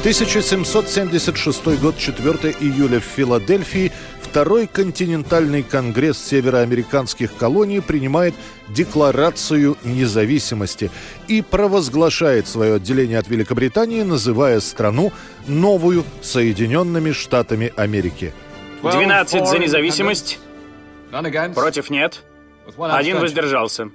1776 0.00 1.80
год, 1.80 1.96
4 1.96 2.56
июля 2.58 2.98
в 2.98 3.04
Филадельфии 3.04 3.92
Второй 4.30 4.68
континентальный 4.68 5.64
конгресс 5.64 6.16
североамериканских 6.24 7.34
колоний 7.34 7.80
принимает 7.80 8.32
Декларацию 8.68 9.76
независимости 9.82 10.92
и 11.26 11.42
провозглашает 11.42 12.46
свое 12.46 12.76
отделение 12.76 13.18
от 13.18 13.26
Великобритании, 13.26 14.02
называя 14.02 14.60
страну 14.60 15.10
новую 15.48 16.04
Соединенными 16.22 17.10
Штатами 17.10 17.72
Америки. 17.76 18.32
12 18.82 19.48
за 19.48 19.58
независимость. 19.58 20.38
Против 21.56 21.90
нет. 21.90 22.22
Один 22.78 23.18
воздержался. 23.18 23.90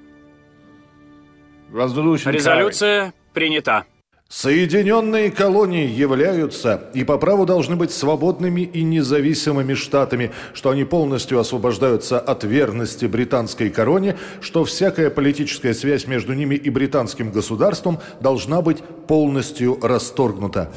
Резолюция 1.72 3.14
принята. 3.34 3.86
Соединенные 4.28 5.30
колонии 5.30 5.88
являются 5.88 6.90
и 6.96 7.04
по 7.04 7.20
праву 7.20 7.46
должны 7.46 7.76
быть 7.76 7.92
свободными 7.92 8.62
и 8.62 8.82
независимыми 8.82 9.76
штатами, 9.76 10.32
что 10.56 10.72
они 10.72 10.84
полностью 10.84 11.40
освобождаются 11.40 12.20
от 12.20 12.44
верности 12.44 13.06
британской 13.06 13.70
короне, 13.70 14.18
что 14.42 14.66
всякая 14.66 15.12
политическая 15.12 15.76
связь 15.76 16.08
между 16.08 16.34
ними 16.34 16.56
и 16.56 16.72
британским 16.72 17.32
государством 17.32 18.00
должна 18.20 18.64
быть 18.64 18.80
полностью 19.08 19.78
расторгнута. 19.80 20.72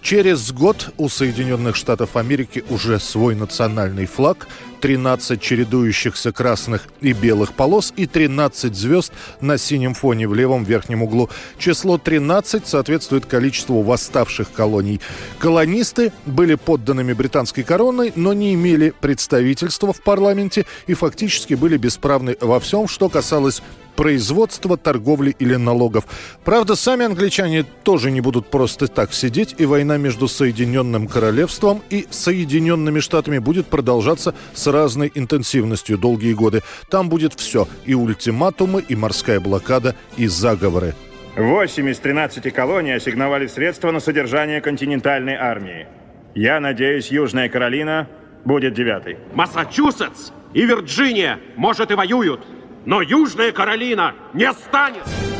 Через 0.00 0.50
год 0.50 0.94
у 0.96 1.10
Соединенных 1.10 1.76
Штатов 1.76 2.16
Америки 2.16 2.64
уже 2.70 2.98
свой 2.98 3.34
национальный 3.34 4.06
флаг, 4.06 4.48
13 4.82 5.40
чередующихся 5.40 6.32
красных 6.32 6.88
и 7.00 7.12
белых 7.12 7.54
полос 7.54 7.94
и 7.96 8.06
13 8.06 8.74
звезд 8.74 9.12
на 9.40 9.56
синем 9.56 9.94
фоне 9.94 10.26
в 10.26 10.34
левом 10.34 10.64
верхнем 10.64 11.04
углу. 11.04 11.30
Число 11.56 11.98
13 11.98 12.66
соответствует 12.66 13.24
количеству 13.24 13.82
восставших 13.82 14.52
колоний. 14.52 15.00
Колонисты 15.38 16.12
были 16.26 16.56
подданными 16.56 17.12
британской 17.12 17.62
короной, 17.62 18.12
но 18.16 18.32
не 18.32 18.54
имели 18.54 18.92
представительства 19.00 19.92
в 19.92 20.02
парламенте 20.02 20.66
и 20.88 20.94
фактически 20.94 21.54
были 21.54 21.76
бесправны 21.76 22.36
во 22.40 22.58
всем, 22.58 22.88
что 22.88 23.08
касалось 23.08 23.62
производства, 23.96 24.76
торговли 24.76 25.34
или 25.38 25.54
налогов. 25.56 26.04
Правда, 26.44 26.74
сами 26.74 27.04
англичане 27.04 27.64
тоже 27.84 28.10
не 28.10 28.20
будут 28.20 28.46
просто 28.48 28.88
так 28.88 29.12
сидеть, 29.12 29.54
и 29.58 29.66
война 29.66 29.96
между 29.96 30.28
Соединенным 30.28 31.06
Королевством 31.06 31.82
и 31.90 32.06
Соединенными 32.10 33.00
Штатами 33.00 33.38
будет 33.38 33.66
продолжаться 33.66 34.34
с 34.54 34.66
разной 34.72 35.12
интенсивностью 35.14 35.98
долгие 35.98 36.34
годы. 36.34 36.62
Там 36.90 37.08
будет 37.08 37.34
все– 37.34 37.68
и 37.86 37.94
ультиматумы, 37.94 38.82
и 38.82 38.96
морская 38.96 39.38
блокада, 39.38 39.94
и 40.16 40.26
заговоры. 40.26 40.94
Восемь 41.36 41.88
из 41.88 41.98
13 41.98 42.52
колоний 42.52 42.92
ассигновали 42.92 43.46
средства 43.46 43.90
на 43.90 44.00
содержание 44.00 44.60
континентальной 44.60 45.34
армии. 45.34 45.86
Я 46.34 46.60
надеюсь, 46.60 47.10
Южная 47.10 47.48
Каролина 47.48 48.08
будет 48.44 48.74
девятой. 48.74 49.18
Массачусетс 49.34 50.32
и 50.52 50.66
Вирджиния, 50.66 51.38
может, 51.56 51.90
и 51.90 51.94
воюют, 51.94 52.40
но 52.84 53.00
Южная 53.00 53.52
Каролина 53.52 54.14
не 54.34 54.52
станет! 54.52 55.31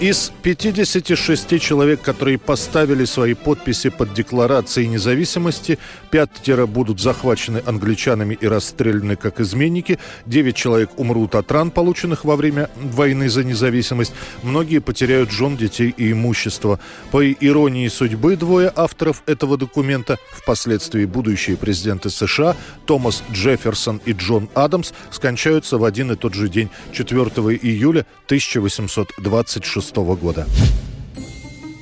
Из 0.00 0.30
56 0.42 1.60
человек, 1.60 2.00
которые 2.02 2.38
поставили 2.38 3.04
свои 3.04 3.34
подписи 3.34 3.88
под 3.88 4.14
декларацией 4.14 4.86
независимости, 4.86 5.76
пятеро 6.12 6.66
будут 6.66 7.00
захвачены 7.00 7.60
англичанами 7.66 8.38
и 8.40 8.46
расстреляны 8.46 9.16
как 9.16 9.40
изменники, 9.40 9.98
девять 10.24 10.54
человек 10.54 10.90
умрут 10.98 11.34
от 11.34 11.50
ран, 11.50 11.72
полученных 11.72 12.24
во 12.24 12.36
время 12.36 12.70
войны 12.76 13.28
за 13.28 13.42
независимость, 13.42 14.12
многие 14.44 14.78
потеряют 14.78 15.32
жен, 15.32 15.56
детей 15.56 15.92
и 15.96 16.12
имущество. 16.12 16.78
По 17.10 17.28
иронии 17.28 17.88
судьбы, 17.88 18.36
двое 18.36 18.72
авторов 18.76 19.24
этого 19.26 19.56
документа, 19.56 20.16
впоследствии 20.30 21.06
будущие 21.06 21.56
президенты 21.56 22.08
США, 22.08 22.54
Томас 22.86 23.24
Джефферсон 23.32 24.00
и 24.04 24.12
Джон 24.12 24.48
Адамс, 24.54 24.92
скончаются 25.10 25.76
в 25.76 25.82
один 25.82 26.12
и 26.12 26.14
тот 26.14 26.34
же 26.34 26.48
день, 26.48 26.70
4 26.92 27.18
июля 27.62 28.06
1826 28.26 29.87
года. 29.94 30.46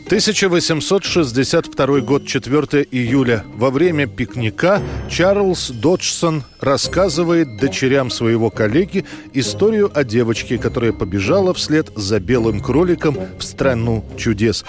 1862 0.06 2.00
год, 2.00 2.26
4 2.26 2.86
июля. 2.92 3.44
Во 3.56 3.70
время 3.70 4.06
пикника 4.06 4.80
Чарльз 5.10 5.70
Доджсон 5.70 6.44
рассказывает 6.60 7.56
дочерям 7.56 8.10
своего 8.10 8.50
коллеги 8.50 9.04
историю 9.34 9.90
о 9.92 10.04
девочке, 10.04 10.58
которая 10.58 10.92
побежала 10.92 11.52
вслед 11.54 11.90
за 11.96 12.20
белым 12.20 12.60
кроликом 12.60 13.18
в 13.36 13.42
страну 13.42 14.04
чудес. 14.16 14.64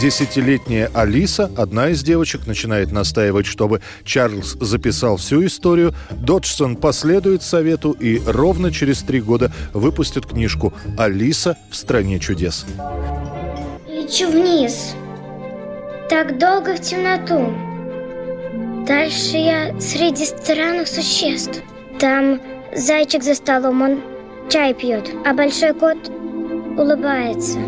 Десятилетняя 0.00 0.88
Алиса, 0.94 1.50
одна 1.56 1.88
из 1.88 2.04
девочек, 2.04 2.46
начинает 2.46 2.92
настаивать, 2.92 3.46
чтобы 3.46 3.80
Чарльз 4.04 4.56
записал 4.60 5.16
всю 5.16 5.44
историю. 5.44 5.92
Доджсон 6.12 6.76
последует 6.76 7.42
совету 7.42 7.90
и 7.90 8.22
ровно 8.24 8.70
через 8.70 9.00
три 9.00 9.20
года 9.20 9.50
выпустит 9.72 10.24
книжку 10.24 10.72
«Алиса 10.96 11.58
в 11.68 11.74
стране 11.74 12.20
чудес». 12.20 12.64
Лечу 13.88 14.30
вниз. 14.30 14.94
Так 16.08 16.38
долго 16.38 16.76
в 16.76 16.80
темноту. 16.80 17.52
Дальше 18.86 19.36
я 19.36 19.80
среди 19.80 20.26
странных 20.26 20.86
существ. 20.86 21.60
Там 21.98 22.40
зайчик 22.74 23.24
за 23.24 23.34
столом, 23.34 23.82
он 23.82 24.00
чай 24.48 24.74
пьет, 24.74 25.10
а 25.26 25.34
большой 25.34 25.74
кот 25.74 25.98
улыбается. 26.78 27.58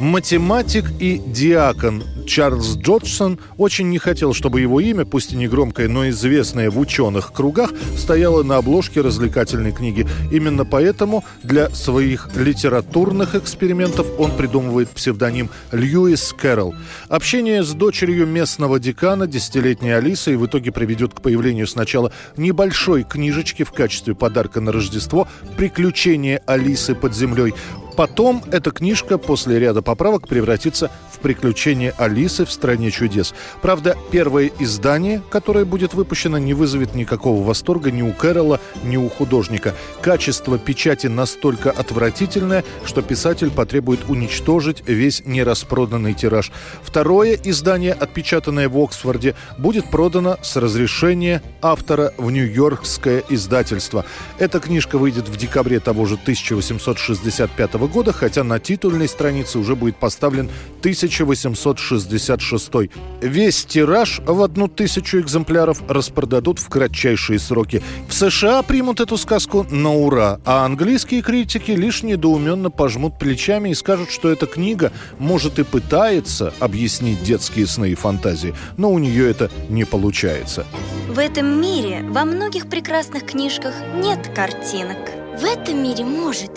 Математик 0.00 0.86
и 0.98 1.18
диакон 1.18 2.02
Чарльз 2.26 2.76
Джорджсон 2.76 3.38
очень 3.58 3.90
не 3.90 3.98
хотел, 3.98 4.32
чтобы 4.32 4.62
его 4.62 4.80
имя, 4.80 5.04
пусть 5.04 5.32
и 5.32 5.36
не 5.36 5.46
громкое, 5.46 5.88
но 5.88 6.08
известное 6.08 6.70
в 6.70 6.78
ученых 6.78 7.34
кругах, 7.34 7.70
стояло 7.98 8.42
на 8.42 8.56
обложке 8.56 9.02
развлекательной 9.02 9.72
книги. 9.72 10.06
Именно 10.32 10.64
поэтому 10.64 11.22
для 11.42 11.68
своих 11.70 12.30
литературных 12.34 13.34
экспериментов 13.34 14.06
он 14.18 14.34
придумывает 14.36 14.88
псевдоним 14.88 15.50
Льюис 15.70 16.32
Кэрролл. 16.32 16.74
Общение 17.08 17.62
с 17.62 17.72
дочерью 17.72 18.26
местного 18.26 18.78
декана, 18.80 19.26
десятилетней 19.26 19.94
Алисой, 19.94 20.36
в 20.36 20.46
итоге 20.46 20.72
приведет 20.72 21.12
к 21.12 21.20
появлению 21.20 21.66
сначала 21.66 22.10
небольшой 22.38 23.02
книжечки 23.02 23.64
в 23.64 23.72
качестве 23.72 24.14
подарка 24.14 24.62
на 24.62 24.72
Рождество 24.72 25.28
«Приключения 25.58 26.40
Алисы 26.46 26.94
под 26.94 27.14
землей», 27.14 27.52
Потом 28.00 28.42
эта 28.50 28.70
книжка 28.70 29.18
после 29.18 29.58
ряда 29.58 29.82
поправок 29.82 30.26
превратится 30.26 30.90
в 31.12 31.18
приключения 31.18 31.92
Алисы 31.98 32.46
в 32.46 32.50
«Стране 32.50 32.90
чудес». 32.90 33.34
Правда, 33.60 33.94
первое 34.10 34.50
издание, 34.58 35.20
которое 35.28 35.66
будет 35.66 35.92
выпущено, 35.92 36.38
не 36.38 36.54
вызовет 36.54 36.94
никакого 36.94 37.44
восторга 37.44 37.90
ни 37.90 38.00
у 38.00 38.14
Кэрола, 38.14 38.58
ни 38.82 38.96
у 38.96 39.10
художника. 39.10 39.74
Качество 40.00 40.58
печати 40.58 41.08
настолько 41.08 41.70
отвратительное, 41.70 42.64
что 42.86 43.02
писатель 43.02 43.50
потребует 43.50 44.08
уничтожить 44.08 44.82
весь 44.86 45.22
нераспроданный 45.26 46.14
тираж. 46.14 46.52
Второе 46.82 47.34
издание, 47.34 47.92
отпечатанное 47.92 48.70
в 48.70 48.78
Оксфорде, 48.78 49.34
будет 49.58 49.90
продано 49.90 50.38
с 50.40 50.56
разрешения 50.56 51.42
автора 51.60 52.14
в 52.16 52.30
Нью-Йоркское 52.30 53.24
издательство. 53.28 54.06
Эта 54.38 54.58
книжка 54.58 54.96
выйдет 54.96 55.28
в 55.28 55.36
декабре 55.36 55.80
того 55.80 56.06
же 56.06 56.14
1865 56.14 57.74
года, 57.74 57.89
хотя 58.12 58.44
на 58.44 58.58
титульной 58.58 59.08
странице 59.08 59.58
уже 59.58 59.74
будет 59.74 59.96
поставлен 59.96 60.50
1866. 60.80 62.90
Весь 63.20 63.64
тираж 63.64 64.20
в 64.24 64.42
одну 64.42 64.68
тысячу 64.68 65.20
экземпляров 65.20 65.82
распродадут 65.88 66.58
в 66.58 66.68
кратчайшие 66.68 67.38
сроки. 67.38 67.82
В 68.08 68.14
США 68.14 68.62
примут 68.62 69.00
эту 69.00 69.16
сказку 69.16 69.66
на 69.70 69.94
ура, 69.94 70.40
а 70.44 70.64
английские 70.64 71.22
критики 71.22 71.72
лишь 71.72 72.02
недоуменно 72.02 72.70
пожмут 72.70 73.18
плечами 73.18 73.70
и 73.70 73.74
скажут, 73.74 74.10
что 74.10 74.30
эта 74.30 74.46
книга, 74.46 74.92
может, 75.18 75.58
и 75.58 75.64
пытается 75.64 76.52
объяснить 76.60 77.22
детские 77.22 77.66
сны 77.66 77.90
и 77.90 77.94
фантазии, 77.94 78.54
но 78.76 78.90
у 78.90 78.98
нее 78.98 79.28
это 79.28 79.50
не 79.68 79.84
получается. 79.84 80.66
В 81.08 81.18
этом 81.18 81.60
мире 81.60 82.04
во 82.08 82.24
многих 82.24 82.68
прекрасных 82.68 83.26
книжках 83.26 83.74
нет 83.94 84.30
картинок. 84.34 85.19
В 85.40 85.44
этом 85.44 85.82
мире 85.82 86.04
может, 86.04 86.50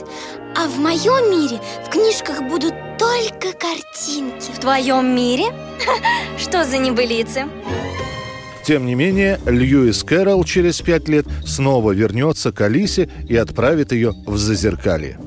а 0.58 0.68
в 0.68 0.78
моем 0.78 1.32
мире 1.32 1.62
в 1.86 1.90
книжках 1.90 2.42
будут 2.50 2.74
только 3.00 3.54
картинки. 3.54 4.52
В 4.54 4.60
твоем 4.60 5.16
мире? 5.16 5.46
Что 6.38 6.66
за 6.66 6.80
небылицы? 6.80 7.46
Тем 8.66 8.86
не 8.86 8.96
менее, 8.96 9.40
Льюис 9.46 10.04
Кэрролл 10.04 10.44
через 10.44 10.82
пять 10.82 11.08
лет 11.08 11.26
снова 11.46 11.92
вернется 11.92 12.52
к 12.52 12.60
Алисе 12.60 13.10
и 13.26 13.38
отправит 13.38 13.94
ее 13.94 14.14
в 14.26 14.38
Зазеркалье. 14.38 15.18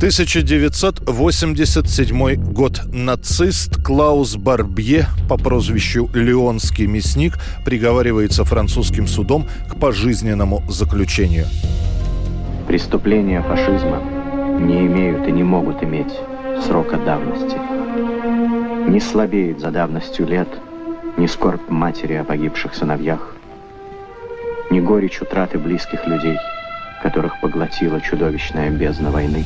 1987 0.00 2.34
год. 2.54 2.80
Нацист 2.86 3.84
Клаус 3.84 4.36
Барбье 4.36 5.06
по 5.28 5.36
прозвищу 5.36 6.08
Леонский 6.14 6.86
мясник 6.86 7.34
приговаривается 7.66 8.46
французским 8.46 9.06
судом 9.06 9.46
к 9.68 9.78
пожизненному 9.78 10.62
заключению. 10.70 11.44
Преступления 12.66 13.42
фашизма 13.42 14.02
не 14.58 14.86
имеют 14.86 15.28
и 15.28 15.32
не 15.32 15.42
могут 15.42 15.82
иметь 15.82 16.14
срока 16.66 16.96
давности. 16.96 17.58
Не 18.90 19.00
слабеет 19.00 19.60
за 19.60 19.70
давностью 19.70 20.26
лет 20.26 20.48
ни 21.18 21.26
скорбь 21.26 21.68
матери 21.68 22.14
о 22.14 22.24
погибших 22.24 22.74
сыновьях, 22.74 23.36
ни 24.70 24.80
горечь 24.80 25.20
утраты 25.20 25.58
близких 25.58 26.06
людей, 26.06 26.38
которых 27.02 27.38
поглотила 27.42 28.00
чудовищная 28.00 28.70
бездна 28.70 29.10
войны. 29.10 29.44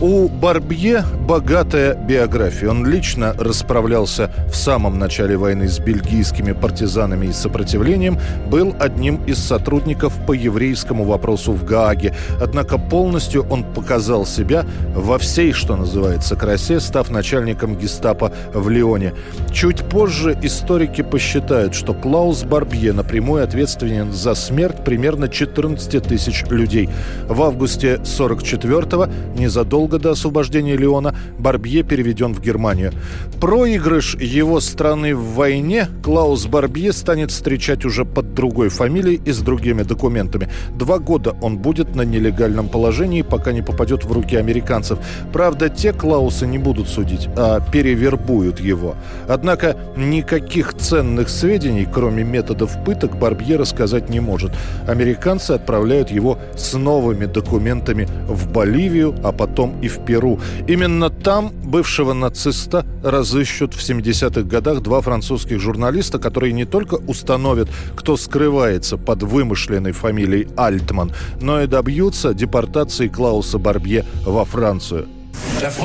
У 0.00 0.28
Барбье 0.28 1.04
богатая 1.26 1.94
биография. 1.94 2.70
Он 2.70 2.86
лично 2.86 3.34
расправлялся 3.36 4.30
в 4.48 4.54
самом 4.54 4.96
начале 4.96 5.36
войны 5.36 5.66
с 5.66 5.80
бельгийскими 5.80 6.52
партизанами 6.52 7.26
и 7.26 7.32
сопротивлением, 7.32 8.16
был 8.48 8.76
одним 8.78 9.16
из 9.24 9.38
сотрудников 9.38 10.14
по 10.24 10.32
еврейскому 10.32 11.02
вопросу 11.02 11.50
в 11.52 11.64
Гааге. 11.64 12.14
Однако 12.40 12.78
полностью 12.78 13.44
он 13.50 13.64
показал 13.64 14.24
себя 14.24 14.64
во 14.94 15.18
всей, 15.18 15.52
что 15.52 15.74
называется, 15.74 16.36
красе, 16.36 16.78
став 16.78 17.10
начальником 17.10 17.76
гестапо 17.76 18.32
в 18.54 18.68
Лионе. 18.68 19.14
Чуть 19.52 19.82
позже 19.88 20.38
историки 20.42 21.02
посчитают, 21.02 21.74
что 21.74 21.92
Клаус 21.92 22.44
Барбье 22.44 22.92
напрямую 22.92 23.42
ответственен 23.42 24.12
за 24.12 24.36
смерть 24.36 24.84
примерно 24.84 25.28
14 25.28 26.04
тысяч 26.04 26.44
людей. 26.50 26.88
В 27.26 27.42
августе 27.42 27.96
44-го, 27.96 29.08
незадолго 29.36 29.87
незадолго 29.88 29.98
до 29.98 30.10
освобождения 30.10 30.76
Леона 30.76 31.14
Барбье 31.38 31.82
переведен 31.82 32.34
в 32.34 32.40
Германию. 32.40 32.92
Проигрыш 33.40 34.16
его 34.16 34.60
страны 34.60 35.14
в 35.14 35.34
войне 35.34 35.88
Клаус 36.02 36.46
Барбье 36.46 36.92
станет 36.92 37.30
встречать 37.30 37.84
уже 37.84 38.04
под 38.04 38.34
другой 38.34 38.68
фамилией 38.68 39.20
и 39.24 39.32
с 39.32 39.38
другими 39.38 39.82
документами. 39.82 40.48
Два 40.78 40.98
года 40.98 41.36
он 41.40 41.58
будет 41.58 41.94
на 41.96 42.02
нелегальном 42.02 42.68
положении, 42.68 43.22
пока 43.22 43.52
не 43.52 43.62
попадет 43.62 44.04
в 44.04 44.12
руки 44.12 44.36
американцев. 44.36 44.98
Правда, 45.32 45.68
те 45.68 45.92
Клаусы 45.92 46.46
не 46.46 46.58
будут 46.58 46.88
судить, 46.88 47.28
а 47.36 47.60
перевербуют 47.60 48.60
его. 48.60 48.94
Однако 49.28 49.76
никаких 49.96 50.74
ценных 50.74 51.28
сведений, 51.28 51.86
кроме 51.92 52.24
методов 52.24 52.84
пыток, 52.84 53.16
Барбье 53.18 53.56
рассказать 53.56 54.10
не 54.10 54.20
может. 54.20 54.52
Американцы 54.86 55.52
отправляют 55.52 56.10
его 56.10 56.38
с 56.56 56.74
новыми 56.74 57.26
документами 57.26 58.08
в 58.28 58.50
Боливию, 58.50 59.14
а 59.22 59.32
потом 59.32 59.77
и 59.82 59.88
в 59.88 60.04
Перу. 60.04 60.40
Именно 60.66 61.10
там 61.10 61.52
бывшего 61.64 62.12
нациста 62.12 62.86
разыщут 63.02 63.74
в 63.74 63.78
70-х 63.78 64.42
годах 64.42 64.80
два 64.80 65.00
французских 65.00 65.60
журналиста, 65.60 66.18
которые 66.18 66.52
не 66.52 66.64
только 66.64 66.94
установят, 66.94 67.68
кто 67.96 68.16
скрывается 68.16 68.96
под 68.96 69.22
вымышленной 69.22 69.92
фамилией 69.92 70.48
Альтман, 70.56 71.12
но 71.40 71.62
и 71.62 71.66
добьются 71.66 72.34
депортации 72.34 73.08
Клауса 73.08 73.58
Барбье 73.58 74.04
во 74.24 74.44
Францию. 74.44 75.08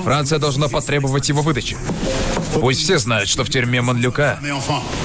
Франция 0.03 0.39
должна 0.39 0.67
потребовать 0.67 1.29
его 1.29 1.41
выдачи. 1.41 1.77
Пусть 2.53 2.81
все 2.81 2.97
знают, 2.97 3.29
что 3.29 3.43
в 3.43 3.49
тюрьме 3.49 3.81
Монлюка 3.81 4.39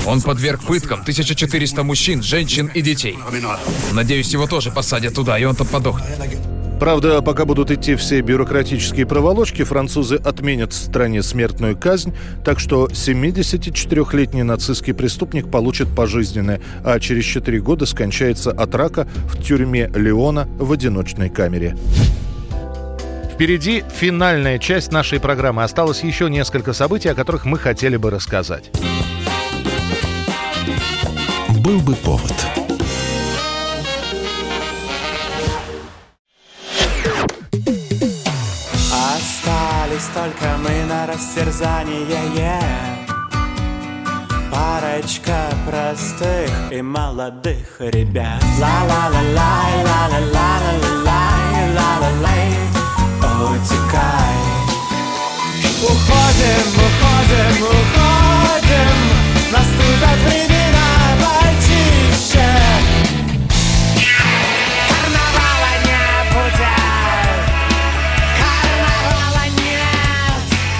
он 0.06 0.20
подверг 0.20 0.62
пыткам 0.64 1.00
1400 1.00 1.82
мужчин, 1.82 2.22
женщин 2.22 2.70
и 2.74 2.82
детей. 2.82 3.18
Надеюсь, 3.92 4.32
его 4.32 4.46
тоже 4.46 4.70
посадят 4.70 5.14
туда, 5.14 5.38
и 5.38 5.44
он 5.44 5.54
там 5.54 5.66
подохнет. 5.66 6.57
Правда, 6.78 7.20
пока 7.22 7.44
будут 7.44 7.70
идти 7.72 7.96
все 7.96 8.20
бюрократические 8.20 9.04
проволочки, 9.04 9.64
французы 9.64 10.16
отменят 10.16 10.72
в 10.72 10.76
стране 10.76 11.22
смертную 11.22 11.76
казнь, 11.76 12.14
так 12.44 12.60
что 12.60 12.86
74-летний 12.86 14.44
нацистский 14.44 14.94
преступник 14.94 15.50
получит 15.50 15.88
пожизненное, 15.88 16.60
а 16.84 17.00
через 17.00 17.24
4 17.24 17.60
года 17.60 17.84
скончается 17.84 18.52
от 18.52 18.74
рака 18.74 19.08
в 19.26 19.42
тюрьме 19.42 19.90
Леона 19.94 20.48
в 20.58 20.72
одиночной 20.72 21.30
камере. 21.30 21.76
Впереди 23.34 23.84
финальная 23.94 24.58
часть 24.58 24.90
нашей 24.92 25.20
программы. 25.20 25.64
Осталось 25.64 26.02
еще 26.02 26.28
несколько 26.30 26.72
событий, 26.72 27.08
о 27.08 27.14
которых 27.14 27.44
мы 27.44 27.58
хотели 27.58 27.96
бы 27.96 28.10
рассказать. 28.10 28.70
Был 31.60 31.80
бы 31.80 31.94
повод. 31.94 32.34
Остались 39.98 40.14
только 40.14 40.56
мы 40.58 40.84
на 40.84 41.06
растерзание. 41.06 42.60
Парочка 44.50 45.50
простых 45.68 46.50
и 46.70 46.82
молодых 46.82 47.80
ребят. 47.80 48.42
Ла-ла-ла-лай, 48.60 49.84
ла-ла-ла-ла-лай, 49.84 51.04
ла-ла-лай. 51.74 52.48
Утекай. 53.42 54.38
Уходим, 55.82 56.66
уходим, 56.86 57.64
уходим. 57.64 58.94
Наступят 59.50 60.18
времена 60.26 60.47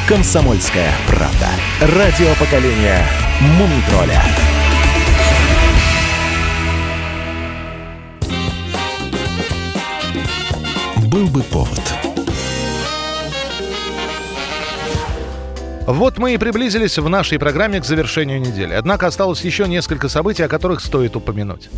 Комсомольская 0.09 0.91
правда. 1.07 1.51
Радио 1.83 2.35
поколения 2.41 3.05
Мумитроля. 3.59 4.23
Был 11.13 11.27
бы 11.27 11.43
повод. 11.43 11.83
Вот 15.87 16.17
мы 16.17 16.33
и 16.33 16.39
приблизились 16.39 16.97
в 16.97 17.07
нашей 17.11 17.39
программе 17.39 17.79
к 17.79 17.85
завершению 17.85 18.41
недели. 18.41 18.73
Однако 18.73 19.09
осталось 19.09 19.43
еще 19.43 19.69
несколько 19.69 20.09
событий, 20.09 20.43
о 20.43 20.49
которых 20.49 20.81
стоит 20.81 21.17
упомянуть. 21.17 21.69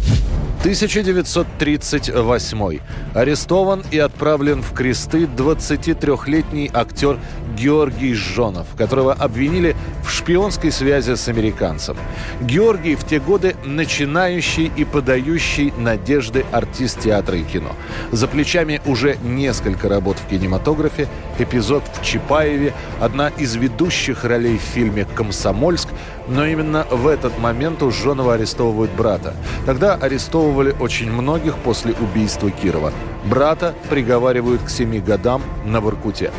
1938. 0.61 2.78
Арестован 3.14 3.82
и 3.90 3.98
отправлен 3.98 4.62
в 4.62 4.74
кресты 4.74 5.24
23-летний 5.24 6.70
актер 6.74 7.18
Георгий 7.56 8.12
Жонов, 8.12 8.66
которого 8.76 9.14
обвинили 9.14 9.74
в 10.04 10.11
шпионской 10.11 10.70
связи 10.70 11.14
с 11.14 11.28
американцем. 11.28 11.96
Георгий 12.42 12.94
в 12.94 13.04
те 13.04 13.20
годы 13.20 13.56
начинающий 13.64 14.70
и 14.76 14.84
подающий 14.84 15.72
надежды 15.78 16.44
артист 16.52 17.00
театра 17.00 17.38
и 17.38 17.42
кино. 17.42 17.70
За 18.12 18.28
плечами 18.28 18.82
уже 18.84 19.16
несколько 19.22 19.88
работ 19.88 20.18
в 20.18 20.28
кинематографе, 20.28 21.08
эпизод 21.38 21.84
в 21.94 22.04
Чапаеве, 22.04 22.74
одна 23.00 23.28
из 23.28 23.56
ведущих 23.56 24.24
ролей 24.24 24.58
в 24.58 24.62
фильме 24.62 25.06
«Комсомольск», 25.06 25.88
но 26.30 26.46
именно 26.46 26.86
в 26.90 27.06
этот 27.06 27.38
момент 27.38 27.82
у 27.82 27.90
Жонова 27.90 28.34
арестовывают 28.34 28.92
брата. 28.92 29.34
Тогда 29.66 29.94
арестовывали 29.94 30.74
очень 30.80 31.10
многих 31.10 31.56
после 31.56 31.92
убийства 32.00 32.50
Кирова. 32.50 32.92
Брата 33.24 33.74
приговаривают 33.90 34.62
к 34.62 34.70
семи 34.70 35.00
годам 35.00 35.42
на 35.66 35.80
Воркуте. 35.80 36.30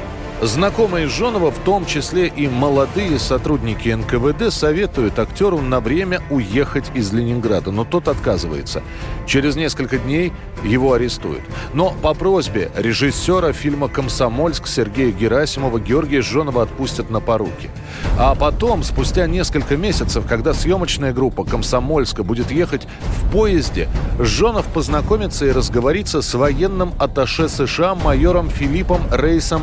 Знакомые 0.41 1.07
Жонова, 1.07 1.51
в 1.51 1.59
том 1.59 1.85
числе 1.85 2.25
и 2.25 2.47
молодые 2.47 3.19
сотрудники 3.19 3.89
НКВД, 3.89 4.51
советуют 4.51 5.19
актеру 5.19 5.61
на 5.61 5.79
время 5.79 6.19
уехать 6.31 6.85
из 6.95 7.13
Ленинграда, 7.13 7.69
но 7.69 7.85
тот 7.85 8.07
отказывается. 8.07 8.81
Через 9.27 9.55
несколько 9.55 9.99
дней 9.99 10.33
его 10.63 10.93
арестуют. 10.93 11.43
Но 11.75 11.91
по 12.01 12.15
просьбе 12.15 12.71
режиссера 12.75 13.53
фильма 13.53 13.87
«Комсомольск» 13.87 14.65
Сергея 14.65 15.11
Герасимова 15.11 15.79
Георгия 15.79 16.21
Жонова 16.23 16.63
отпустят 16.63 17.11
на 17.11 17.19
поруки. 17.19 17.69
А 18.17 18.33
потом, 18.33 18.81
спустя 18.81 19.27
несколько 19.27 19.77
месяцев, 19.77 20.25
когда 20.27 20.55
съемочная 20.55 21.13
группа 21.13 21.43
«Комсомольска» 21.43 22.23
будет 22.23 22.51
ехать 22.51 22.87
в 23.03 23.31
поезде, 23.31 23.89
Жонов 24.17 24.65
познакомится 24.67 25.45
и 25.45 25.51
разговорится 25.51 26.23
с 26.23 26.33
военным 26.33 26.93
атташе 26.97 27.47
США 27.47 27.93
майором 27.93 28.49
Филиппом 28.49 29.01
Рейсом 29.11 29.61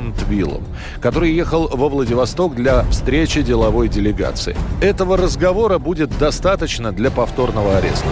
Файмонтвиллом, 0.00 0.64
который 1.00 1.32
ехал 1.32 1.68
во 1.68 1.88
Владивосток 1.88 2.54
для 2.54 2.84
встречи 2.84 3.42
деловой 3.42 3.88
делегации. 3.88 4.56
Этого 4.80 5.16
разговора 5.16 5.78
будет 5.78 6.16
достаточно 6.18 6.92
для 6.92 7.10
повторного 7.10 7.76
ареста. 7.76 8.08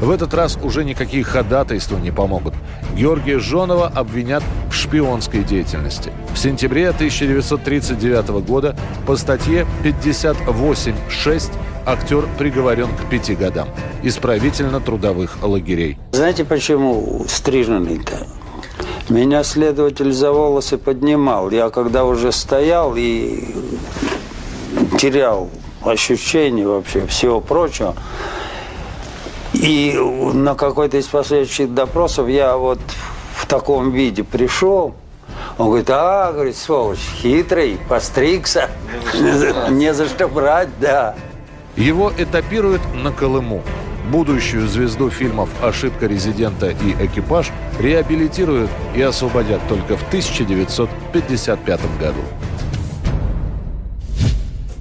В 0.00 0.10
этот 0.10 0.34
раз 0.34 0.58
уже 0.62 0.84
никакие 0.84 1.24
ходатайства 1.24 1.96
не 1.96 2.10
помогут. 2.10 2.54
Георгия 2.94 3.38
Жонова 3.38 3.86
обвинят 3.86 4.42
в 4.70 4.74
шпионской 4.74 5.42
деятельности. 5.42 6.12
В 6.34 6.38
сентябре 6.38 6.90
1939 6.90 8.28
года 8.46 8.76
по 9.06 9.16
статье 9.16 9.66
58.6 9.84 11.52
актер 11.86 12.28
приговорен 12.36 12.88
к 12.88 13.08
пяти 13.08 13.34
годам 13.34 13.68
исправительно-трудовых 14.02 15.42
лагерей. 15.42 15.98
Знаете, 16.12 16.44
почему 16.44 17.24
стриженный-то? 17.26 18.26
Меня 19.08 19.44
следователь 19.44 20.12
за 20.12 20.32
волосы 20.32 20.78
поднимал. 20.78 21.50
Я 21.50 21.70
когда 21.70 22.04
уже 22.04 22.32
стоял 22.32 22.94
и 22.96 23.54
терял 24.98 25.48
ощущение 25.84 26.66
вообще 26.66 27.06
всего 27.06 27.40
прочего, 27.40 27.94
и 29.52 29.96
на 30.34 30.56
какой-то 30.56 30.96
из 30.96 31.06
последующих 31.06 31.72
допросов 31.72 32.28
я 32.28 32.56
вот 32.56 32.80
в 33.36 33.46
таком 33.46 33.92
виде 33.92 34.24
пришел. 34.24 34.94
Он 35.56 35.68
говорит, 35.68 35.88
а, 35.90 36.32
говорит, 36.32 36.56
сволочь, 36.56 36.98
хитрый, 36.98 37.78
постригся. 37.88 38.70
Не 39.70 39.94
за 39.94 40.08
что 40.08 40.26
брать, 40.26 40.68
да. 40.80 41.14
Его 41.76 42.12
этапируют 42.18 42.82
на 42.94 43.12
Колыму. 43.12 43.62
Будущую 44.10 44.68
звезду 44.68 45.10
фильмов 45.10 45.48
«Ошибка 45.60 46.06
резидента» 46.06 46.68
и 46.70 46.92
«Экипаж» 47.04 47.50
реабилитируют 47.80 48.70
и 48.94 49.02
освободят 49.02 49.60
только 49.68 49.96
в 49.96 50.06
1955 50.08 51.80
году. 51.98 52.20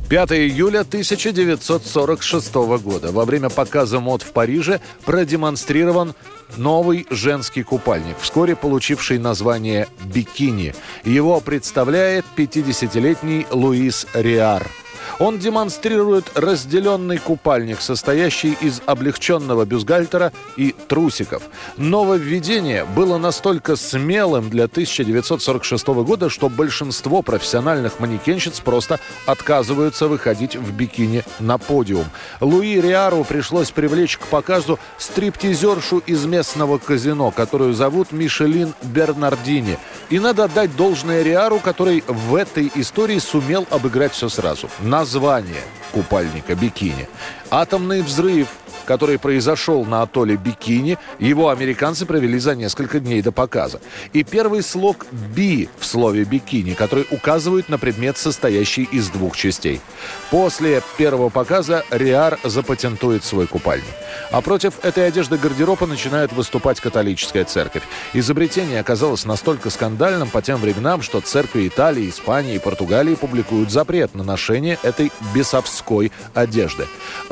5 0.10 0.32
июля 0.34 0.82
1946 0.82 2.54
года. 2.54 3.12
Во 3.12 3.26
время 3.26 3.50
показа 3.50 4.00
мод 4.00 4.22
в 4.22 4.32
Париже 4.32 4.80
продемонстрирован 5.06 6.14
новый 6.58 7.08
женский 7.10 7.64
купальник, 7.64 8.16
вскоре 8.22 8.56
получивший 8.56 9.18
название 9.18 9.88
«Бикини». 10.04 10.76
Его 11.04 11.40
представляет 11.40 12.26
50-летний 12.38 13.48
Луис 13.50 14.06
Риар– 14.14 14.68
он 15.20 15.40
демонстрирует 15.40 16.26
разделенный 16.36 17.18
купальник, 17.18 17.82
состоящий 17.82 18.58
из 18.62 18.82
облегченного 18.86 19.66
бюстгальтера 19.66 20.32
и 20.58 20.76
трусиков. 20.88 21.44
Нововведение 21.78 22.86
было 22.86 23.18
настолько 23.18 23.76
смелым 23.76 24.50
для 24.50 24.66
1946 24.66 25.88
года, 25.88 26.30
что 26.30 26.50
большинство 26.50 27.22
профессиональных 27.22 28.00
манекенщиц 28.00 28.60
просто 28.60 29.00
отказываются 29.26 30.08
выходить 30.08 30.56
в 30.56 30.74
бикини 30.74 31.24
на 31.40 31.58
подиум. 31.58 32.06
Луи 32.42 32.82
Риару 32.82 33.24
пришлось 33.24 33.72
привлечь 33.72 34.18
к 34.18 34.28
показу 34.28 34.80
стриптизершу 34.98 36.00
из 36.00 36.26
местного 36.26 36.78
казино, 36.78 37.32
которую 37.32 37.74
зовут 37.74 38.12
Мишелин 38.12 38.74
Бернардини. 38.84 39.78
И 40.10 40.20
надо 40.20 40.46
отдать 40.46 40.76
должное 40.76 41.24
Риару, 41.24 41.60
который 41.60 42.04
в 42.08 42.36
этой 42.36 42.72
истории 42.76 43.20
сумел 43.20 43.66
обыграть 43.70 44.14
все 44.14 44.30
сразу. 44.30 44.70
Название 45.06 45.62
купальника 45.92 46.56
бикини. 46.56 47.08
Атомный 47.52 48.02
взрыв 48.02 48.48
который 48.86 49.20
произошел 49.20 49.84
на 49.84 50.04
атолле 50.04 50.38
Бикини, 50.38 50.98
его 51.20 51.50
американцы 51.50 52.06
провели 52.06 52.40
за 52.40 52.56
несколько 52.56 53.00
дней 53.00 53.22
до 53.22 53.32
показа. 53.32 53.82
И 54.14 54.24
первый 54.24 54.64
слог 54.64 55.06
«би» 55.12 55.70
в 55.78 55.86
слове 55.86 56.24
«бикини», 56.24 56.74
который 56.74 57.06
указывает 57.12 57.68
на 57.68 57.78
предмет, 57.78 58.18
состоящий 58.18 58.84
из 58.84 59.10
двух 59.10 59.36
частей. 59.36 59.82
После 60.30 60.82
первого 60.98 61.30
показа 61.30 61.84
Риар 61.90 62.40
запатентует 62.44 63.24
свой 63.24 63.48
купальник. 63.48 63.86
А 64.32 64.42
против 64.42 64.74
этой 64.84 65.08
одежды 65.08 65.38
гардероба 65.38 65.88
начинает 65.88 66.32
выступать 66.32 66.80
католическая 66.80 67.44
церковь. 67.44 67.84
Изобретение 68.14 68.80
оказалось 68.80 69.26
настолько 69.26 69.70
скандальным 69.70 70.30
по 70.30 70.42
тем 70.42 70.58
временам, 70.58 71.02
что 71.02 71.20
церкви 71.20 71.68
Италии, 71.68 72.10
Испании 72.10 72.56
и 72.56 72.60
Португалии 72.60 73.16
публикуют 73.16 73.72
запрет 73.72 74.14
на 74.14 74.24
ношение 74.24 74.78
этой 74.84 75.12
бесовской 75.34 76.12
одежды. 76.34 76.86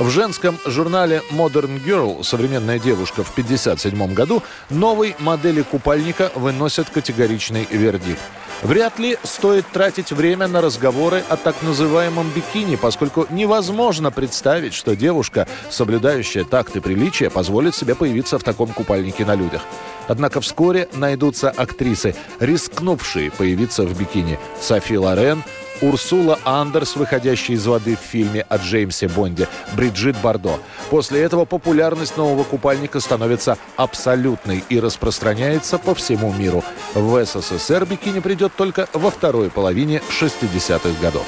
В 0.03 0.09
женском 0.09 0.59
журнале 0.65 1.21
Modern 1.31 1.81
Girl, 1.81 2.25
современная 2.25 2.77
девушка 2.77 3.23
в 3.23 3.31
1957 3.31 4.13
году, 4.13 4.43
новой 4.69 5.15
модели 5.17 5.61
купальника 5.61 6.29
выносят 6.35 6.89
категоричный 6.89 7.65
вердикт. 7.71 8.19
Вряд 8.63 8.99
ли 8.99 9.17
стоит 9.23 9.65
тратить 9.71 10.11
время 10.11 10.49
на 10.49 10.59
разговоры 10.59 11.23
о 11.29 11.37
так 11.37 11.55
называемом 11.61 12.29
бикини, 12.35 12.75
поскольку 12.75 13.27
невозможно 13.29 14.11
представить, 14.11 14.73
что 14.73 14.93
девушка, 14.93 15.47
соблюдающая 15.69 16.43
такт 16.43 16.75
и 16.75 16.81
приличие, 16.81 17.29
позволит 17.29 17.73
себе 17.73 17.95
появиться 17.95 18.37
в 18.37 18.43
таком 18.43 18.73
купальнике 18.73 19.23
на 19.23 19.35
людях. 19.35 19.61
Однако 20.09 20.41
вскоре 20.41 20.89
найдутся 20.91 21.49
актрисы, 21.49 22.13
рискнувшие 22.41 23.31
появиться 23.31 23.83
в 23.83 23.97
бикини. 23.97 24.37
Софи 24.59 24.97
Лорен, 24.97 25.43
Урсула 25.81 26.39
Андерс, 26.43 26.95
выходящая 26.95 27.57
из 27.57 27.65
воды 27.65 27.95
в 27.95 27.99
фильме 27.99 28.45
о 28.49 28.57
Джеймсе 28.57 29.07
Бонде, 29.07 29.47
Бриджит 29.73 30.15
Бардо. 30.17 30.59
После 30.89 31.21
этого 31.21 31.45
популярность 31.45 32.17
нового 32.17 32.43
купальника 32.43 32.99
становится 32.99 33.57
абсолютной 33.75 34.63
и 34.69 34.79
распространяется 34.79 35.77
по 35.77 35.93
всему 35.95 36.33
миру. 36.33 36.63
В 36.93 37.25
СССР 37.25 37.85
бикини 37.85 38.19
придет 38.19 38.53
только 38.55 38.87
во 38.93 39.09
второй 39.11 39.49
половине 39.49 40.01
60-х 40.09 41.01
годов. 41.01 41.25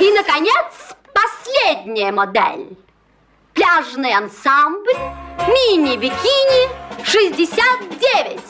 И, 0.00 0.12
наконец, 0.12 0.72
последняя 1.12 2.12
модель. 2.12 2.76
Пляжный 3.54 4.12
ансамбль, 4.14 4.96
мини-бикини 5.46 6.70
69. 7.04 8.40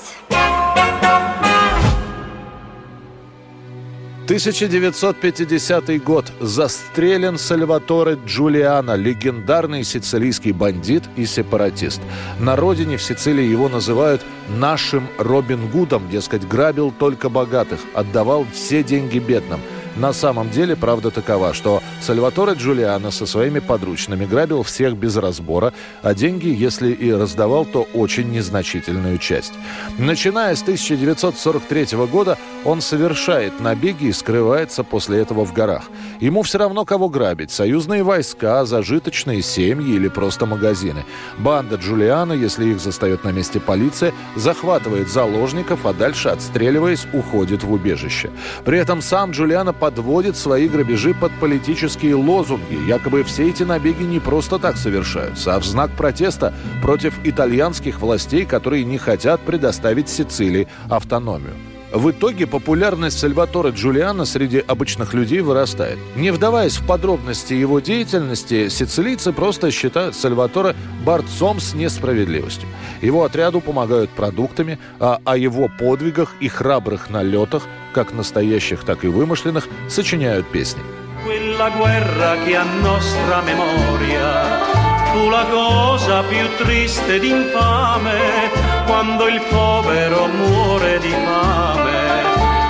1950 4.30 6.04
год. 6.04 6.32
Застрелен 6.38 7.36
Сальваторе 7.36 8.16
Джулиано, 8.24 8.94
легендарный 8.94 9.82
сицилийский 9.82 10.52
бандит 10.52 11.02
и 11.16 11.26
сепаратист. 11.26 12.00
На 12.38 12.54
родине 12.54 12.96
в 12.96 13.02
Сицилии 13.02 13.42
его 13.42 13.68
называют 13.68 14.22
«нашим 14.48 15.08
Робин 15.18 15.66
Гудом», 15.66 16.08
дескать, 16.08 16.46
грабил 16.46 16.92
только 16.92 17.28
богатых, 17.28 17.80
отдавал 17.92 18.46
все 18.52 18.84
деньги 18.84 19.18
бедным– 19.18 19.58
на 19.96 20.12
самом 20.12 20.50
деле 20.50 20.76
правда 20.76 21.10
такова, 21.10 21.54
что 21.54 21.82
Сальваторе 22.00 22.52
Джулиано 22.52 23.10
со 23.10 23.26
своими 23.26 23.58
подручными 23.58 24.24
грабил 24.24 24.62
всех 24.62 24.96
без 24.96 25.16
разбора, 25.16 25.72
а 26.02 26.14
деньги, 26.14 26.48
если 26.48 26.92
и 26.92 27.12
раздавал, 27.12 27.64
то 27.64 27.86
очень 27.94 28.30
незначительную 28.30 29.18
часть. 29.18 29.52
Начиная 29.98 30.54
с 30.54 30.62
1943 30.62 31.96
года 32.06 32.38
он 32.64 32.80
совершает 32.80 33.60
набеги 33.60 34.06
и 34.06 34.12
скрывается 34.12 34.84
после 34.84 35.18
этого 35.18 35.44
в 35.44 35.52
горах. 35.52 35.84
Ему 36.20 36.42
все 36.42 36.58
равно 36.58 36.84
кого 36.84 37.08
грабить– 37.08 37.50
союзные 37.50 38.02
войска, 38.02 38.64
зажиточные 38.64 39.42
семьи 39.42 39.94
или 39.94 40.08
просто 40.08 40.46
магазины. 40.46 41.04
Банда 41.38 41.76
Джулиана, 41.76 42.32
если 42.32 42.66
их 42.66 42.80
застает 42.80 43.24
на 43.24 43.32
месте 43.32 43.60
полиция, 43.60 44.12
захватывает 44.36 45.08
заложников, 45.08 45.86
а 45.86 45.92
дальше, 45.92 46.28
отстреливаясь, 46.28 47.06
уходит 47.12 47.64
в 47.64 47.72
убежище. 47.72 48.30
При 48.64 48.78
этом 48.78 49.02
сам 49.02 49.30
Джулиано 49.32 49.72
подводит 49.80 50.36
свои 50.36 50.68
грабежи 50.68 51.14
под 51.14 51.32
политические 51.40 52.14
лозунги. 52.14 52.78
Якобы 52.86 53.24
все 53.24 53.48
эти 53.48 53.64
набеги 53.64 54.04
не 54.04 54.20
просто 54.20 54.58
так 54.58 54.76
совершаются, 54.76 55.54
а 55.54 55.58
в 55.58 55.64
знак 55.64 55.90
протеста 55.96 56.54
против 56.82 57.14
итальянских 57.24 58.00
властей, 58.00 58.44
которые 58.44 58.84
не 58.84 58.98
хотят 58.98 59.40
предоставить 59.40 60.08
Сицилии 60.08 60.68
автономию. 60.88 61.54
В 61.92 62.12
итоге 62.12 62.46
популярность 62.46 63.18
Сальватора 63.18 63.70
Джулиана 63.70 64.24
среди 64.24 64.58
обычных 64.58 65.12
людей 65.12 65.40
вырастает. 65.40 65.98
Не 66.14 66.30
вдаваясь 66.30 66.76
в 66.76 66.86
подробности 66.86 67.52
его 67.52 67.80
деятельности, 67.80 68.68
сицилийцы 68.68 69.32
просто 69.32 69.72
считают 69.72 70.14
Сальватора 70.14 70.76
борцом 71.04 71.58
с 71.58 71.74
несправедливостью. 71.74 72.68
Его 73.00 73.24
отряду 73.24 73.60
помогают 73.60 74.10
продуктами, 74.10 74.78
а 75.00 75.20
о 75.24 75.36
его 75.36 75.68
подвигах 75.80 76.34
и 76.38 76.46
храбрых 76.46 77.10
налетах, 77.10 77.64
как 77.92 78.12
настоящих, 78.12 78.84
так 78.84 79.04
и 79.04 79.08
вымышленных, 79.08 79.68
сочиняют 79.88 80.46
песни. 80.46 80.82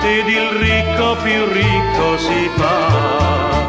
Ed 0.03 0.27
il 0.27 0.49
ricco 0.49 1.15
più 1.23 1.45
ricco 1.45 2.17
si 2.17 2.49
fa. 2.55 3.60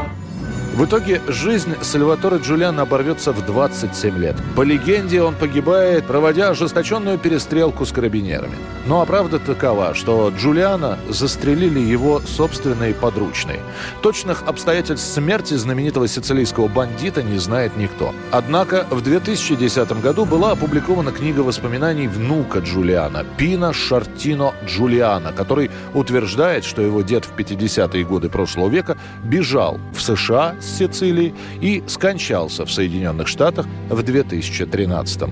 В 0.74 0.86
итоге 0.86 1.20
жизнь 1.28 1.74
Сальватора 1.82 2.38
Джулиана 2.38 2.82
оборвется 2.82 3.32
в 3.32 3.44
27 3.44 4.18
лет. 4.18 4.36
По 4.56 4.62
легенде, 4.62 5.20
он 5.20 5.34
погибает, 5.34 6.06
проводя 6.06 6.48
ожесточенную 6.48 7.18
перестрелку 7.18 7.84
с 7.84 7.92
карабинерами. 7.92 8.54
Ну 8.86 9.02
а 9.02 9.04
правда 9.04 9.38
такова, 9.38 9.94
что 9.94 10.32
Джулиана 10.34 10.98
застрелили 11.10 11.78
его 11.78 12.20
собственные 12.20 12.94
подручные. 12.94 13.60
Точных 14.00 14.44
обстоятельств 14.46 15.12
смерти 15.12 15.54
знаменитого 15.54 16.08
сицилийского 16.08 16.68
бандита 16.68 17.22
не 17.22 17.36
знает 17.36 17.76
никто. 17.76 18.14
Однако 18.30 18.86
в 18.90 19.02
2010 19.02 20.00
году 20.00 20.24
была 20.24 20.52
опубликована 20.52 21.12
книга 21.12 21.40
воспоминаний 21.40 22.08
внука 22.08 22.60
Джулиана, 22.60 23.26
Пина 23.36 23.74
Шартино 23.74 24.54
Джулиана, 24.66 25.32
который 25.32 25.70
утверждает, 25.92 26.64
что 26.64 26.80
его 26.80 27.02
дед 27.02 27.26
в 27.26 27.36
50-е 27.36 28.04
годы 28.04 28.30
прошлого 28.30 28.70
века 28.70 28.96
бежал 29.22 29.78
в 29.92 30.00
США 30.00 30.54
с 30.62 30.78
Сицилии 30.78 31.34
и 31.60 31.82
скончался 31.86 32.64
в 32.64 32.72
Соединенных 32.72 33.28
Штатах 33.28 33.66
в 33.88 34.02
2013 34.02 35.22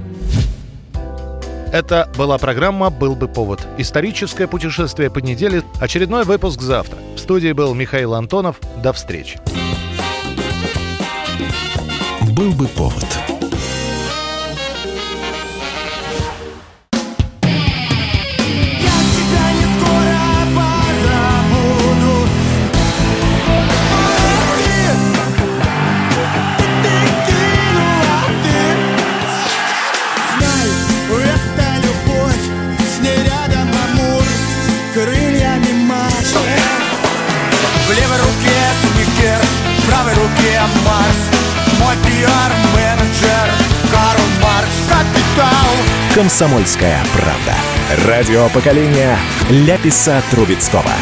Это 1.72 2.10
была 2.16 2.36
программа 2.38 2.90
«Был 2.90 3.14
бы 3.14 3.28
повод». 3.28 3.66
Историческое 3.78 4.46
путешествие 4.46 5.10
по 5.10 5.20
неделе. 5.20 5.62
Очередной 5.80 6.24
выпуск 6.24 6.60
завтра. 6.60 6.98
В 7.14 7.18
студии 7.18 7.52
был 7.52 7.74
Михаил 7.74 8.14
Антонов. 8.14 8.56
До 8.82 8.92
встречи. 8.92 9.38
«Был 12.36 12.52
бы 12.52 12.66
повод» 12.68 13.39
«Комсомольская 46.30 47.02
правда». 47.12 47.56
Радио 48.06 48.48
поколения 48.50 49.18
Ляписа 49.50 50.22
Трубецкого. 50.30 50.92